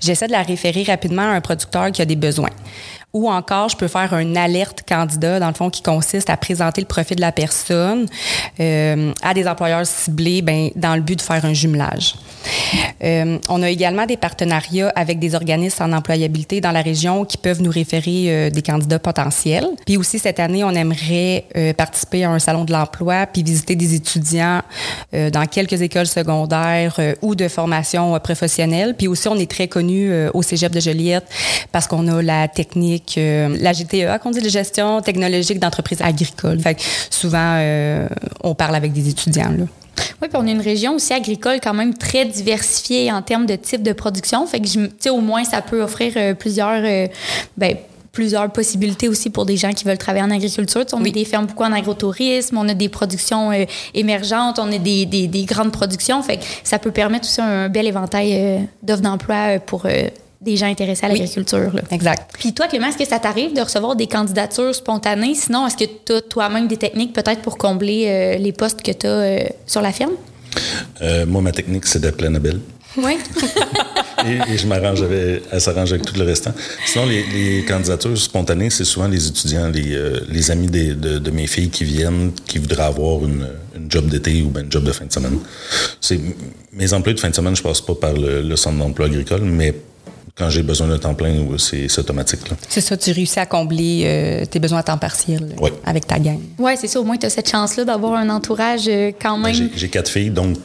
j'essaie 0.00 0.26
de 0.26 0.32
la 0.32 0.42
référer 0.42 0.84
rapidement 0.84 1.22
à 1.22 1.34
un 1.34 1.40
producteur 1.40 1.90
qui 1.92 2.02
a 2.02 2.04
des 2.04 2.16
besoins. 2.16 2.50
Ou 3.14 3.30
encore, 3.30 3.68
je 3.68 3.76
peux 3.76 3.86
faire 3.86 4.12
un 4.12 4.34
alerte 4.34 4.82
candidat, 4.88 5.38
dans 5.38 5.46
le 5.46 5.54
fond, 5.54 5.70
qui 5.70 5.82
consiste 5.82 6.28
à 6.30 6.36
présenter 6.36 6.80
le 6.80 6.86
profil 6.86 7.16
de 7.16 7.20
la 7.20 7.30
personne 7.30 8.06
euh, 8.58 9.12
à 9.22 9.34
des 9.34 9.46
employeurs 9.46 9.86
ciblés 9.86 10.42
ben, 10.42 10.70
dans 10.74 10.96
le 10.96 11.00
but 11.00 11.16
de 11.16 11.22
faire 11.22 11.44
un 11.44 11.52
jumelage. 11.52 12.16
Euh, 13.04 13.38
on 13.48 13.62
a 13.62 13.70
également 13.70 14.04
des 14.06 14.16
partenariats 14.16 14.92
avec 14.96 15.20
des 15.20 15.36
organismes 15.36 15.84
en 15.84 15.92
employabilité 15.92 16.60
dans 16.60 16.72
la 16.72 16.82
région 16.82 17.24
qui 17.24 17.38
peuvent 17.38 17.62
nous 17.62 17.70
référer 17.70 18.24
euh, 18.26 18.50
des 18.50 18.62
candidats 18.62 18.98
potentiels. 18.98 19.68
Puis 19.86 19.96
aussi, 19.96 20.18
cette 20.18 20.40
année, 20.40 20.64
on 20.64 20.70
aimerait 20.70 21.44
participer 21.76 22.24
à 22.24 22.30
un 22.30 22.40
salon 22.40 22.64
de 22.64 22.72
l'emploi 22.72 23.26
puis 23.26 23.42
visiter 23.42 23.76
des 23.76 23.94
étudiants 23.94 24.62
dans 25.12 25.46
quelques 25.46 25.80
écoles 25.80 26.06
secondaires 26.06 26.98
ou 27.22 27.34
de 27.34 27.48
formation 27.48 28.18
professionnelle. 28.18 28.94
Puis 28.96 29.06
aussi, 29.06 29.28
on 29.28 29.36
est 29.36 29.50
très 29.50 29.68
connu 29.68 30.12
au 30.32 30.42
Cégep 30.42 30.72
de 30.72 30.80
Joliette 30.80 31.24
parce 31.72 31.86
qu'on 31.86 32.08
a 32.08 32.22
la 32.22 32.48
technique, 32.48 33.03
euh, 33.18 33.56
la 33.60 33.72
GTEA, 33.72 34.18
qu'on 34.18 34.30
dit, 34.30 34.40
la 34.40 34.48
gestion 34.48 35.00
technologique 35.00 35.58
d'entreprises 35.58 36.02
agricoles. 36.02 36.60
Fait 36.60 36.74
que 36.74 36.82
souvent, 37.10 37.56
euh, 37.58 38.08
on 38.42 38.54
parle 38.54 38.74
avec 38.74 38.92
des 38.92 39.08
étudiants, 39.08 39.52
là. 39.56 39.64
Oui, 40.22 40.28
puis 40.28 40.36
on 40.36 40.46
est 40.46 40.52
une 40.52 40.60
région 40.60 40.94
aussi 40.94 41.12
agricole 41.12 41.58
quand 41.62 41.74
même 41.74 41.94
très 41.94 42.24
diversifiée 42.24 43.12
en 43.12 43.22
termes 43.22 43.46
de 43.46 43.56
type 43.56 43.82
de 43.82 43.92
production. 43.92 44.46
Fait 44.46 44.60
que, 44.60 44.66
tu 44.66 44.90
sais, 44.98 45.10
au 45.10 45.20
moins, 45.20 45.44
ça 45.44 45.62
peut 45.62 45.82
offrir 45.82 46.12
euh, 46.16 46.34
plusieurs, 46.34 46.82
euh, 46.84 47.06
ben, 47.56 47.76
plusieurs 48.12 48.50
possibilités 48.50 49.08
aussi 49.08 49.30
pour 49.30 49.44
des 49.44 49.56
gens 49.56 49.72
qui 49.72 49.84
veulent 49.84 49.98
travailler 49.98 50.24
en 50.24 50.30
agriculture. 50.30 50.84
On 50.92 51.04
a 51.04 51.10
des 51.10 51.24
fermes 51.24 51.46
beaucoup 51.46 51.64
en 51.64 51.72
agrotourisme, 51.72 52.56
on 52.58 52.68
a 52.68 52.74
des 52.74 52.88
productions 52.88 53.50
euh, 53.50 53.64
émergentes, 53.92 54.58
on 54.58 54.70
a 54.72 54.78
des, 54.78 55.04
des, 55.06 55.26
des 55.26 55.44
grandes 55.44 55.72
productions. 55.72 56.22
Fait 56.22 56.38
que 56.38 56.44
ça 56.62 56.78
peut 56.78 56.92
permettre 56.92 57.26
aussi 57.26 57.40
un 57.40 57.68
bel 57.68 57.86
éventail 57.86 58.68
d'offres 58.82 59.02
d'emploi 59.02 59.58
pour 59.58 59.86
des 60.44 60.56
gens 60.56 60.66
intéressés 60.66 61.06
à 61.06 61.08
l'agriculture. 61.08 61.72
Exact. 61.90 62.30
Puis 62.38 62.52
toi, 62.52 62.66
Clément, 62.68 62.88
est-ce 62.88 62.98
que 62.98 63.04
ça 63.06 63.18
t'arrive 63.18 63.54
de 63.54 63.60
recevoir 63.60 63.96
des 63.96 64.06
candidatures 64.06 64.74
spontanées? 64.74 65.34
Sinon, 65.34 65.66
est-ce 65.66 65.76
que 65.76 65.90
tu 66.04 66.12
as 66.12 66.20
toi-même 66.20 66.68
des 66.68 66.76
techniques 66.76 67.12
peut-être 67.12 67.42
pour 67.42 67.56
combler 67.58 68.04
euh, 68.06 68.36
les 68.38 68.52
postes 68.52 68.82
que 68.82 68.92
tu 68.92 69.06
as 69.06 69.50
sur 69.66 69.80
la 69.80 69.92
ferme? 69.92 70.12
Euh, 71.02 71.26
moi, 71.26 71.42
ma 71.42 71.52
technique, 71.52 71.86
c'est 71.86 71.98
d'appeler 72.00 72.26
Annabelle. 72.28 72.60
Oui. 72.96 73.16
et, 74.24 74.52
et 74.52 74.56
je 74.56 74.66
m'arrange 74.68 75.02
avec, 75.02 75.42
elle 75.50 75.60
s'arrange 75.60 75.92
avec 75.92 76.04
tout 76.06 76.14
le 76.16 76.24
restant. 76.24 76.52
Sinon, 76.86 77.06
les, 77.06 77.24
les 77.26 77.64
candidatures 77.64 78.16
spontanées, 78.16 78.70
c'est 78.70 78.84
souvent 78.84 79.08
les 79.08 79.26
étudiants, 79.26 79.68
les, 79.68 79.94
euh, 79.94 80.20
les 80.28 80.50
amis 80.52 80.68
des- 80.68 80.94
de, 80.94 81.18
de 81.18 81.30
mes 81.32 81.48
filles 81.48 81.70
qui 81.70 81.82
viennent, 81.82 82.30
qui 82.46 82.58
voudraient 82.58 82.84
avoir 82.84 83.24
une, 83.24 83.48
une 83.74 83.90
job 83.90 84.06
d'été 84.08 84.42
ou 84.42 84.50
ben 84.50 84.64
une 84.64 84.70
job 84.70 84.84
de 84.84 84.92
fin 84.92 85.06
de 85.06 85.12
semaine. 85.12 85.38
C'est, 86.00 86.20
mes 86.72 86.92
emplois 86.92 87.14
de 87.14 87.18
fin 87.20 87.30
de 87.30 87.34
semaine, 87.34 87.56
je 87.56 87.62
passe 87.62 87.80
pas 87.80 87.96
par 87.96 88.12
le, 88.12 88.42
le 88.42 88.56
centre 88.56 88.78
d'emploi 88.78 89.06
agricole, 89.06 89.40
mais 89.42 89.74
quand 90.36 90.50
j'ai 90.50 90.62
besoin 90.62 90.88
d'un 90.88 90.98
temps 90.98 91.14
plein, 91.14 91.32
c'est, 91.58 91.98
automatique. 91.98 92.48
Là. 92.50 92.56
C'est 92.68 92.80
ça, 92.80 92.96
tu 92.96 93.12
réussis 93.12 93.38
à 93.38 93.46
combler 93.46 94.02
euh, 94.04 94.44
tes 94.46 94.58
besoins 94.58 94.80
à 94.80 94.82
temps 94.82 94.98
partiel 94.98 95.54
avec 95.84 96.06
ta 96.06 96.18
gang. 96.18 96.40
Oui, 96.58 96.72
c'est 96.76 96.88
ça. 96.88 97.00
Au 97.00 97.04
moins, 97.04 97.16
tu 97.16 97.26
as 97.26 97.30
cette 97.30 97.48
chance-là 97.48 97.84
d'avoir 97.84 98.14
un 98.14 98.28
entourage 98.30 98.88
euh, 98.88 99.12
quand 99.20 99.36
Ben, 99.38 99.44
même. 99.44 99.54
j'ai, 99.54 99.70
j'ai 99.76 99.88
quatre 99.88 100.08
filles, 100.10 100.30
donc 100.30 100.56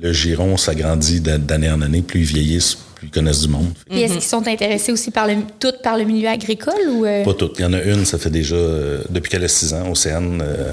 le 0.00 0.12
giron 0.12 0.56
s'agrandit 0.56 1.20
d'a- 1.20 1.38
d'année 1.38 1.70
en 1.70 1.80
année. 1.82 2.02
Plus 2.02 2.20
ils 2.20 2.26
vieillissent, 2.26 2.76
plus 2.94 3.08
ils 3.08 3.10
connaissent 3.10 3.40
du 3.40 3.48
monde. 3.48 3.72
Puis 3.90 4.00
est-ce 4.02 4.12
qu'ils 4.12 4.22
sont 4.22 4.46
intéressés 4.46 4.92
aussi 4.92 5.10
par 5.10 5.26
le, 5.26 5.36
toutes 5.58 5.82
par 5.82 5.96
le 5.98 6.04
milieu 6.04 6.28
agricole 6.28 6.74
ou. 6.90 7.04
euh, 7.04 7.24
Pas 7.24 7.34
toutes. 7.34 7.58
Il 7.58 7.62
y 7.62 7.64
en 7.64 7.72
a 7.72 7.82
une, 7.82 8.04
ça 8.04 8.18
fait 8.18 8.30
déjà, 8.30 8.54
euh, 8.54 9.02
depuis 9.10 9.28
qu'elle 9.30 9.44
a 9.44 9.48
6 9.48 9.74
ans, 9.74 9.90
Océane, 9.90 10.40
euh, 10.40 10.72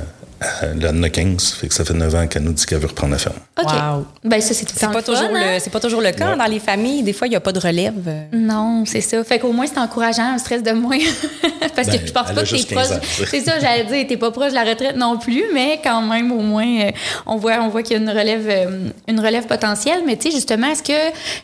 elle 0.62 0.88
en 0.88 1.04
a 1.04 1.10
15, 1.10 1.54
fait 1.54 1.68
que 1.68 1.74
ça 1.74 1.86
fait 1.86 1.94
9 1.94 2.16
ans 2.16 2.28
qu'elle 2.28 2.44
nous 2.44 2.54
dit 2.54 2.66
qu'elle 2.66 2.80
veut 2.80 2.88
reprendre 2.88 3.14
la 3.14 3.20
ferme. 3.20 3.36
OK. 3.62 3.72
Wow. 3.72 4.06
Ben, 4.24 4.42
ça, 4.42 4.54
c'est 4.54 4.66
tout 4.66 4.74
le 4.74 4.80
C'est 4.80 4.86
temps 4.88 4.92
pas, 4.92 5.04
toujours 5.04 5.24
hein? 5.24 5.54
le, 5.56 5.60
c'est 5.60 5.70
pas 5.70 5.80
toujours 5.80 6.02
le 6.02 6.12
cas 6.12 6.36
dans 6.36 6.46
les 6.46 6.60
familles. 6.60 7.04
Des 7.04 7.14
fois, 7.14 7.28
il 7.28 7.32
n'y 7.32 7.36
a 7.36 7.40
pas 7.40 7.52
de 7.52 7.60
relève. 7.60 7.94
Non, 8.34 8.84
c'est 8.86 9.02
ça. 9.02 9.24
Fait 9.24 9.38
qu'au 9.40 9.52
moins, 9.52 9.68
c'est 9.68 9.78
encourageant, 9.78 10.34
un 10.34 10.38
stress 10.40 10.64
de 10.64 10.72
moins. 10.72 10.98
Parce 11.76 11.88
Ben, 11.88 12.00
que 12.00 12.08
je 12.08 12.12
pense 12.12 12.26
elle 12.30 12.36
pas 12.36 12.44
que 12.44 12.50
t'es 12.50 12.56
juste 12.58 12.70
15 12.74 12.88
proche. 12.90 13.28
C'est 13.30 13.42
ça, 13.42 13.60
j'allais 13.60 13.84
dire, 13.86 14.06
t'es 14.08 14.18
pas 14.18 14.32
proche 14.32 14.50
de 14.50 14.56
la 14.56 14.64
retraite 14.64 14.96
non 14.96 15.18
plus, 15.18 15.44
mais 15.54 15.80
quand 15.84 16.02
même, 16.02 16.32
au 16.32 16.42
moins, 16.42 16.68
euh, 16.82 16.92
on 17.28 17.38
voit, 17.38 17.60
on 17.62 17.70
voit 17.70 17.84
qu'il 17.84 17.98
y 17.98 18.00
a 18.00 18.02
une 18.02 18.10
relève, 18.10 18.48
euh, 18.50 18.90
une 19.08 19.20
relève 19.20 19.46
potentielle. 19.46 20.02
Mais 20.06 20.18
tu 20.18 20.30
sais, 20.30 20.36
justement, 20.36 20.68
est-ce 20.68 20.84
que 20.84 20.92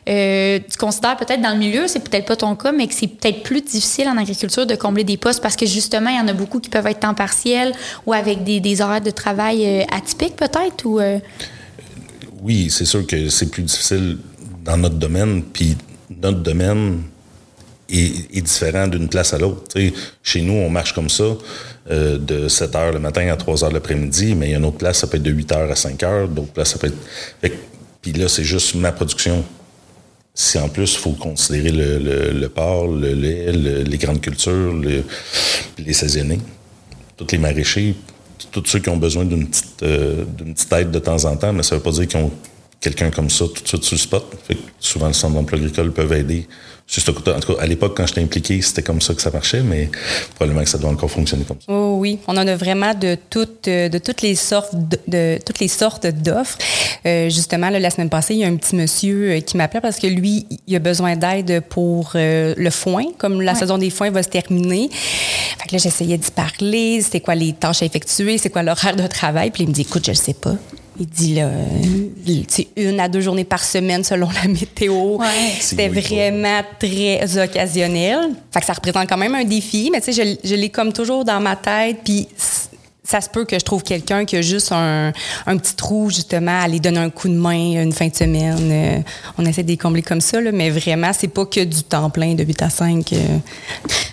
euh, 0.09 0.59
tu 0.69 0.77
considères 0.77 1.17
peut-être 1.17 1.41
dans 1.41 1.51
le 1.51 1.59
milieu, 1.59 1.87
c'est 1.87 1.99
peut-être 1.99 2.25
pas 2.25 2.35
ton 2.35 2.55
cas, 2.55 2.71
mais 2.71 2.87
que 2.87 2.93
c'est 2.93 3.07
peut-être 3.07 3.43
plus 3.43 3.61
difficile 3.61 4.07
en 4.07 4.17
agriculture 4.17 4.65
de 4.65 4.75
combler 4.75 5.03
des 5.03 5.17
postes 5.17 5.41
parce 5.41 5.55
que 5.55 5.65
justement, 5.65 6.09
il 6.09 6.17
y 6.17 6.19
en 6.19 6.27
a 6.27 6.33
beaucoup 6.33 6.59
qui 6.59 6.69
peuvent 6.69 6.87
être 6.87 7.01
temps 7.01 7.13
partiel 7.13 7.73
ou 8.05 8.13
avec 8.13 8.43
des, 8.43 8.59
des 8.59 8.81
de 9.03 9.11
travail 9.11 9.85
atypiques 9.91 10.35
peut-être 10.35 10.85
ou 10.85 10.99
Oui, 12.41 12.69
c'est 12.69 12.85
sûr 12.85 13.05
que 13.05 13.29
c'est 13.29 13.49
plus 13.51 13.63
difficile 13.63 14.17
dans 14.63 14.77
notre 14.77 14.95
domaine, 14.95 15.43
puis 15.43 15.77
notre 16.09 16.39
domaine 16.39 17.03
est, 17.89 18.41
différent 18.41 18.87
d'une 18.87 19.07
place 19.07 19.33
à 19.33 19.37
l'autre. 19.37 19.63
Chez 20.23 20.41
nous, 20.41 20.53
on 20.53 20.69
marche 20.69 20.93
comme 20.93 21.09
ça, 21.09 21.37
euh, 21.89 22.17
de 22.17 22.47
7 22.47 22.73
h 22.73 22.93
le 22.93 22.99
matin 22.99 23.27
à 23.29 23.37
3 23.37 23.55
h 23.55 23.73
l'après-midi, 23.73 24.35
mais 24.35 24.47
il 24.47 24.51
y 24.51 24.55
a 24.55 24.57
une 24.57 24.65
autre 24.65 24.77
place, 24.77 24.99
ça 24.99 25.07
peut 25.07 25.17
être 25.17 25.23
de 25.23 25.31
8 25.31 25.51
h 25.51 25.71
à 25.71 25.75
5 25.75 25.99
h, 26.01 26.27
d'autres 26.27 26.51
places, 26.51 26.71
ça 26.71 26.79
peut 26.79 26.91
être. 27.43 27.57
Puis 28.01 28.13
là, 28.13 28.27
c'est 28.27 28.43
juste 28.43 28.75
ma 28.75 28.91
production. 28.91 29.43
Si 30.33 30.59
en 30.59 30.69
plus, 30.69 30.93
il 30.93 30.99
faut 30.99 31.13
considérer 31.13 31.71
le, 31.71 32.31
le, 32.31 32.49
porc, 32.49 32.87
le 32.87 33.13
lait, 33.13 33.51
les 33.51 33.97
grandes 33.97 34.21
cultures, 34.21 34.73
les 35.79 35.93
saisonnés, 35.93 36.39
tous 37.15 37.31
les 37.31 37.39
maraîchers, 37.39 37.95
tous 38.51 38.63
ceux 38.65 38.79
qui 38.79 38.89
ont 38.89 38.97
besoin 38.97 39.25
d'une 39.25 39.47
petite, 39.47 39.83
euh, 39.83 40.23
d'une 40.37 40.53
petite 40.53 40.71
aide 40.73 40.91
de 40.91 40.99
temps 40.99 41.25
en 41.25 41.35
temps, 41.35 41.53
mais 41.53 41.63
ça 41.63 41.75
ne 41.75 41.79
veut 41.79 41.83
pas 41.83 41.91
dire 41.91 42.07
qu'ils 42.07 42.19
ont 42.19 42.31
quelqu'un 42.79 43.09
comme 43.09 43.29
ça 43.29 43.45
tout 43.45 43.61
de 43.61 43.67
suite 43.67 43.83
sur 43.83 43.95
le 43.95 43.99
spot. 43.99 44.25
souvent, 44.79 45.07
le 45.07 45.13
centre 45.13 45.33
d'emploi 45.33 45.57
agricole 45.57 45.91
peuvent 45.91 46.13
aider 46.13 46.47
en 46.87 47.39
tout 47.39 47.53
cas, 47.53 47.61
à 47.61 47.65
l'époque, 47.67 47.97
quand 47.97 48.07
j'étais 48.07 48.21
impliqué, 48.21 48.61
c'était 48.61 48.81
comme 48.81 49.01
ça 49.01 49.13
que 49.13 49.21
ça 49.21 49.29
marchait, 49.29 49.61
mais 49.61 49.89
probablement 50.35 50.63
que 50.63 50.69
ça 50.69 50.77
doit 50.77 50.89
encore 50.89 51.11
fonctionner 51.11 51.43
comme 51.43 51.57
ça. 51.59 51.65
Oh 51.67 51.86
oui, 51.97 52.19
on 52.27 52.37
en 52.37 52.47
a 52.47 52.55
vraiment 52.55 52.93
de 52.93 53.17
toutes, 53.29 53.67
euh, 53.67 53.89
de 53.89 53.97
toutes 53.97 54.21
les 54.21 54.35
sortes, 54.35 54.73
de, 55.07 55.39
toutes 55.45 55.59
les 55.59 55.67
sortes 55.67 56.07
d'offres. 56.07 56.57
Euh, 57.05 57.29
justement, 57.29 57.69
la 57.69 57.89
semaine 57.89 58.09
passée, 58.09 58.35
il 58.35 58.39
y 58.39 58.43
a 58.43 58.47
un 58.47 58.55
petit 58.55 58.75
monsieur 58.75 59.31
euh, 59.31 59.39
qui 59.41 59.57
m'appelait 59.57 59.81
parce 59.81 59.99
que 59.99 60.07
lui, 60.07 60.45
il 60.67 60.75
a 60.75 60.79
besoin 60.79 61.15
d'aide 61.15 61.61
pour 61.69 62.11
le 62.13 62.69
foin, 62.69 63.05
comme 63.17 63.41
la 63.41 63.55
saison 63.55 63.77
des 63.77 63.89
foins 63.89 64.11
va 64.11 64.23
se 64.23 64.29
terminer. 64.29 64.89
Fait 64.91 65.67
que 65.67 65.73
là, 65.73 65.79
j'essayais 65.79 66.17
d'y 66.17 66.31
parler, 66.31 67.01
c'était 67.01 67.21
quoi 67.21 67.35
les 67.35 67.53
tâches 67.53 67.81
à 67.81 67.85
effectuer, 67.85 68.37
c'est 68.37 68.49
quoi 68.49 68.63
l'horaire 68.63 68.95
de 68.95 69.07
travail, 69.07 69.51
puis 69.51 69.63
il 69.63 69.69
me 69.69 69.73
dit, 69.73 69.81
écoute, 69.81 70.05
je 70.05 70.11
le 70.11 70.15
sais 70.15 70.33
pas. 70.33 70.55
Il 70.99 71.05
dit 71.05 71.35
là, 71.35 71.49
c'est 72.47 72.67
une 72.75 72.99
à 72.99 73.07
deux 73.07 73.21
journées 73.21 73.43
par 73.43 73.63
semaine 73.63 74.03
selon 74.03 74.29
la 74.29 74.47
météo. 74.47 75.17
C'était 75.59 75.89
vraiment 75.89 76.61
très 76.79 77.37
occasionnel. 77.37 78.29
Fait 78.51 78.59
que 78.59 78.65
ça 78.65 78.73
représente 78.73 79.07
quand 79.07 79.17
même 79.17 79.35
un 79.35 79.43
défi, 79.43 79.89
mais 79.91 80.01
tu 80.01 80.11
sais, 80.11 80.37
je, 80.43 80.49
je 80.49 80.55
l'ai 80.55 80.69
comme 80.69 80.91
toujours 80.93 81.23
dans 81.23 81.39
ma 81.39 81.55
tête. 81.55 81.97
Puis 82.03 82.27
ça 83.07 83.21
se 83.21 83.29
peut 83.29 83.45
que 83.45 83.57
je 83.57 83.63
trouve 83.63 83.83
quelqu'un 83.83 84.25
qui 84.25 84.35
a 84.35 84.41
juste 84.41 84.73
un, 84.73 85.13
un, 85.45 85.57
petit 85.57 85.75
trou, 85.75 86.09
justement, 86.09 86.59
à 86.59 86.63
aller 86.63 86.81
donner 86.81 86.99
un 86.99 87.09
coup 87.09 87.29
de 87.29 87.35
main 87.35 87.81
une 87.81 87.93
fin 87.93 88.09
de 88.09 88.15
semaine. 88.15 88.69
Euh, 88.69 88.99
on 89.37 89.45
essaie 89.45 89.63
de 89.63 89.69
les 89.69 89.77
combler 89.77 90.01
comme 90.01 90.19
ça, 90.19 90.41
là, 90.41 90.51
mais 90.51 90.69
vraiment, 90.69 91.11
c'est 91.17 91.29
pas 91.29 91.45
que 91.45 91.63
du 91.63 91.83
temps 91.83 92.09
plein 92.09 92.33
de 92.33 92.43
8 92.43 92.61
à 92.63 92.69
5. 92.69 93.13
Euh. 93.13 93.17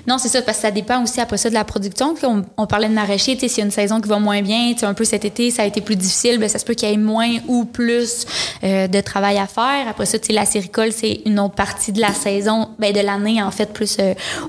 Non, 0.07 0.19
c'est 0.19 0.29
ça, 0.29 0.43
parce 0.43 0.59
que 0.59 0.63
ça 0.63 0.71
dépend 0.71 1.03
aussi 1.03 1.21
après 1.21 1.39
ça 1.39 1.49
de 1.49 1.55
la 1.55 1.65
production. 1.65 2.15
On, 2.23 2.45
on 2.57 2.67
parlait 2.69 2.89
de 2.89 2.95
maraîcher, 2.95 3.37
s'il 3.37 3.59
y 3.59 3.61
a 3.63 3.65
une 3.65 3.73
saison 3.73 4.01
qui 4.01 4.09
va 4.09 4.21
moins 4.21 4.43
bien, 4.43 4.73
un 4.81 4.95
peu 4.95 5.05
cet 5.05 5.25
été, 5.25 5.51
ça 5.51 5.63
a 5.63 5.67
été 5.67 5.81
plus 5.81 5.97
difficile, 5.97 6.39
bien, 6.39 6.47
ça 6.47 6.61
se 6.61 6.65
peut 6.65 6.75
qu'il 6.75 6.89
y 6.89 6.93
ait 6.93 6.97
moins 6.97 7.39
ou 7.49 7.65
plus 7.65 8.27
euh, 8.63 8.87
de 8.87 9.01
travail 9.01 9.39
à 9.39 9.49
faire. 9.49 9.89
Après 9.89 10.07
ça, 10.07 10.19
la 10.31 10.45
séricole, 10.45 10.93
c'est 10.93 11.23
une 11.27 11.41
autre 11.41 11.55
partie 11.55 11.91
de 11.91 12.01
la 12.01 12.13
saison, 12.13 12.69
bien, 12.79 12.93
de 12.93 13.01
l'année, 13.01 13.43
en 13.43 13.51
fait, 13.51 13.73
plus 13.73 13.97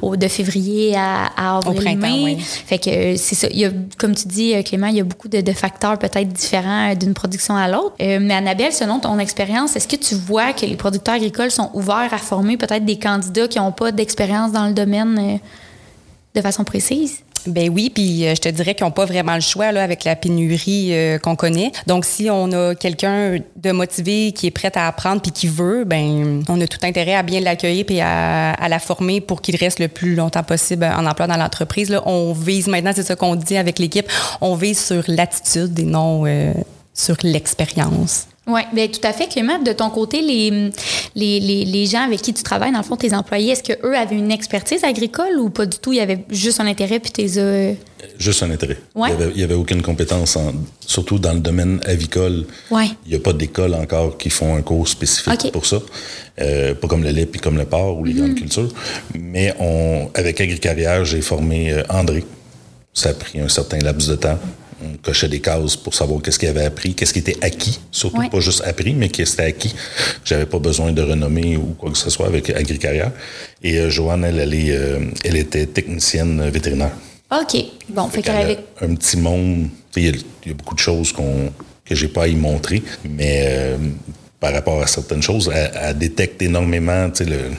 au, 0.04 0.16
de 0.16 0.28
février 0.28 0.96
à, 0.96 1.32
à 1.36 1.58
avril, 1.58 1.98
mai. 1.98 2.38
Fait 2.40 2.78
que 2.78 3.16
c'est 3.16 3.36
ça. 3.36 3.48
Il 3.50 3.60
y 3.60 3.66
a, 3.66 3.72
comme 3.98 4.14
tu 4.14 4.28
dis, 4.28 4.35
euh, 4.40 4.64
Clément, 4.64 4.88
il 4.88 4.96
y 4.96 5.00
a 5.00 5.04
beaucoup 5.04 5.28
de, 5.28 5.52
facteurs 5.52 5.98
peut-être 5.98 6.30
différents 6.30 6.92
euh, 6.92 6.96
d'une 6.96 7.14
production 7.14 7.56
à 7.56 7.68
l'autre. 7.68 7.96
Euh, 8.02 8.20
mais 8.22 8.34
Annabelle, 8.34 8.72
selon 8.72 9.00
ton 9.00 9.18
expérience, 9.20 9.76
est-ce 9.76 9.88
que 9.88 9.96
tu 9.96 10.16
vois 10.16 10.54
que 10.54 10.66
les 10.66 10.76
producteurs 10.76 11.16
agricoles 11.16 11.52
sont 11.52 11.70
ouverts 11.74 12.14
à 12.14 12.18
former 12.18 12.58
peut-être 12.58 12.86
des 12.86 13.00
candidats 13.00 13.48
qui 13.48 13.60
n'ont 13.60 13.72
pas 13.72 13.92
d'expérience 13.92 14.52
dans 14.52 14.68
le 14.68 14.74
domaine 14.74 15.40
de 16.34 16.42
façon 16.42 16.64
précise? 16.64 17.25
Ben 17.48 17.70
oui, 17.70 17.92
puis 17.94 18.22
je 18.22 18.42
te 18.42 18.50
dirais 18.50 18.76
qu'ils 18.76 18.86
n'ont 18.86 18.92
pas 18.92 19.06
vraiment 19.06 19.36
le 19.36 19.42
choix 19.42 19.72
là, 19.72 19.84
avec 19.84 20.04
la 20.04 20.16
pénurie 20.16 20.94
qu'on 21.22 21.36
connaît. 21.36 21.72
Donc, 21.88 22.06
si 22.06 22.30
on 22.30 22.52
a 22.52 22.76
quelqu'un 22.76 23.40
de 23.56 23.72
motivé 23.72 24.32
qui 24.32 24.48
est 24.48 24.52
prêt 24.52 24.72
à 24.76 24.88
apprendre 24.88 25.22
puis 25.22 25.32
qui 25.32 25.48
veut, 25.48 25.84
ben 25.84 26.44
on 26.48 26.60
a 26.62 26.68
tout 26.68 26.80
intérêt 26.84 27.16
à 27.16 27.24
bien 27.24 27.40
l'accueillir 27.40 27.86
puis 27.86 28.02
à, 28.02 28.56
la 28.68 28.80
former 28.80 29.22
pour 29.22 29.42
qu'il 29.42 29.56
reste 29.56 29.80
le 29.80 29.88
plus 29.88 30.16
longtemps 30.16 30.44
possible 30.44 30.86
en 30.86 31.06
emploi 31.06 31.28
dans 31.28 31.38
l'entreprise. 31.38 31.96
On 32.06 32.34
vise 32.34 32.68
maintenant, 32.68 32.92
c'est 32.96 33.04
ça 33.04 33.16
qu'on 33.16 33.36
dit 33.36 33.58
avec 33.58 33.80
l'équipe, 33.80 34.10
on 34.42 34.56
vise 34.56 34.84
sur 34.84 35.04
l'attitude 35.08 35.78
et 35.80 35.84
non 35.84 36.26
euh, 36.26 36.54
sur 36.96 37.18
l'expérience. 37.24 38.28
Oui, 38.48 38.62
bien 38.74 38.88
tout 38.88 39.00
à 39.04 39.12
fait, 39.12 39.28
Clément. 39.28 39.58
De 39.58 39.74
ton 39.74 39.90
côté, 39.90 40.22
les, 40.22 40.72
les, 41.16 41.40
les, 41.66 41.86
gens 41.88 42.02
avec 42.02 42.22
qui 42.22 42.32
tu 42.32 42.44
travailles, 42.44 42.72
dans 42.72 42.78
le 42.78 42.84
fond, 42.84 42.96
tes 42.96 43.14
employés, 43.16 43.54
est-ce 43.54 43.64
qu'eux 43.64 43.96
avaient 43.96 44.16
une 44.16 44.32
expertise 44.32 44.84
agricole 44.84 45.40
ou 45.40 45.50
pas 45.50 45.66
du 45.66 45.80
tout? 45.80 45.94
Il 45.94 45.98
y 45.98 46.02
avait 46.02 46.24
juste 46.30 46.60
un 46.60 46.68
intérêt 46.68 47.00
puis 47.00 47.12
tes 47.12 47.28
Juste 48.20 48.44
un 48.44 48.52
intérêt. 48.52 48.78
Ouais. 48.94 49.10
Il 49.32 49.38
n'y 49.38 49.44
avait, 49.44 49.56
aucune 49.56 49.82
compétence, 49.82 50.38
surtout 50.80 51.18
dans 51.18 51.34
le 51.34 51.40
domaine 51.40 51.82
avicole. 51.86 52.46
Ouais. 52.70 52.90
Il 53.06 53.10
n'y 53.10 53.16
a 53.16 53.20
pas 53.20 53.34
d'école 53.34 53.74
encore 53.74 54.18
qui 54.18 54.30
font 54.30 54.56
un 54.56 54.62
cours 54.62 54.88
spécifique 54.88 55.52
pour 55.52 55.66
ça. 55.66 55.78
Euh, 56.40 56.76
pas 56.76 56.88
comme 56.88 57.04
le 57.04 57.10
lait 57.10 57.26
puis 57.26 57.42
comme 57.42 57.58
le 57.58 57.66
porc 57.66 57.98
ou 57.98 58.04
les 58.04 58.14
grandes 58.14 58.30
mhm. 58.30 58.36
cultures. 58.36 58.72
Mais 59.18 59.56
on, 59.60 60.12
avec 60.14 60.40
Agricarrière, 60.40 61.04
j'ai 61.04 61.22
formé 61.22 61.72
euh, 61.72 61.84
André. 61.90 62.24
Ça 62.94 63.10
a 63.10 63.14
pris 63.14 63.40
un 63.40 63.50
certain 63.50 63.80
laps 63.80 64.08
de 64.08 64.16
temps 64.16 64.38
on 64.84 64.98
cochait 64.98 65.28
des 65.28 65.40
cases 65.40 65.76
pour 65.76 65.94
savoir 65.94 66.22
qu'est-ce 66.22 66.40
qu'il 66.40 66.50
avait 66.50 66.66
appris, 66.66 66.94
qu'est-ce 66.94 67.14
qui 67.14 67.20
était 67.20 67.38
acquis, 67.42 67.80
surtout 67.92 68.28
pas 68.30 68.40
juste 68.40 68.62
appris, 68.66 68.94
mais 68.94 69.10
qui 69.10 69.22
était 69.22 69.44
acquis. 69.44 69.74
J'avais 70.24 70.46
pas 70.46 70.60
besoin 70.60 70.92
de 70.92 71.02
renommer 71.02 71.58
ou 71.58 71.76
quoi 71.78 71.92
que 71.92 71.98
ce 71.98 72.10
soit 72.10 72.28
avec 72.28 72.50
Agricarrière. 72.50 73.12
Et 73.64 73.78
euh, 73.80 73.90
Joanne, 73.90 74.24
elle, 74.26 74.40
euh, 74.40 75.00
elle, 75.24 75.38
était 75.38 75.66
technicienne 75.66 76.50
vétérinaire. 76.50 76.92
OK. 77.32 77.64
Bon, 77.90 78.08
fait, 78.10 78.22
qu'elle 78.22 78.36
avait... 78.36 78.60
Un 78.82 78.96
petit 78.96 79.18
monde. 79.18 79.68
Il 79.96 80.06
y, 80.06 80.10
a 80.50 80.54
beaucoup 80.54 80.76
de 80.76 80.80
choses 80.80 81.12
qu'on 81.12 81.52
que 81.86 81.94
j'ai 81.94 82.08
pas 82.08 82.24
à 82.24 82.28
y 82.28 82.36
montrer, 82.36 82.82
mais 83.08 83.46
euh, 83.48 83.78
par 84.40 84.52
rapport 84.54 84.82
à 84.82 84.88
certaines 84.88 85.22
choses, 85.22 85.52
elle, 85.54 85.98
détecte 85.98 86.42
énormément, 86.42 87.10
tu 87.12 87.24
sais, 87.24 87.30
le 87.30 87.52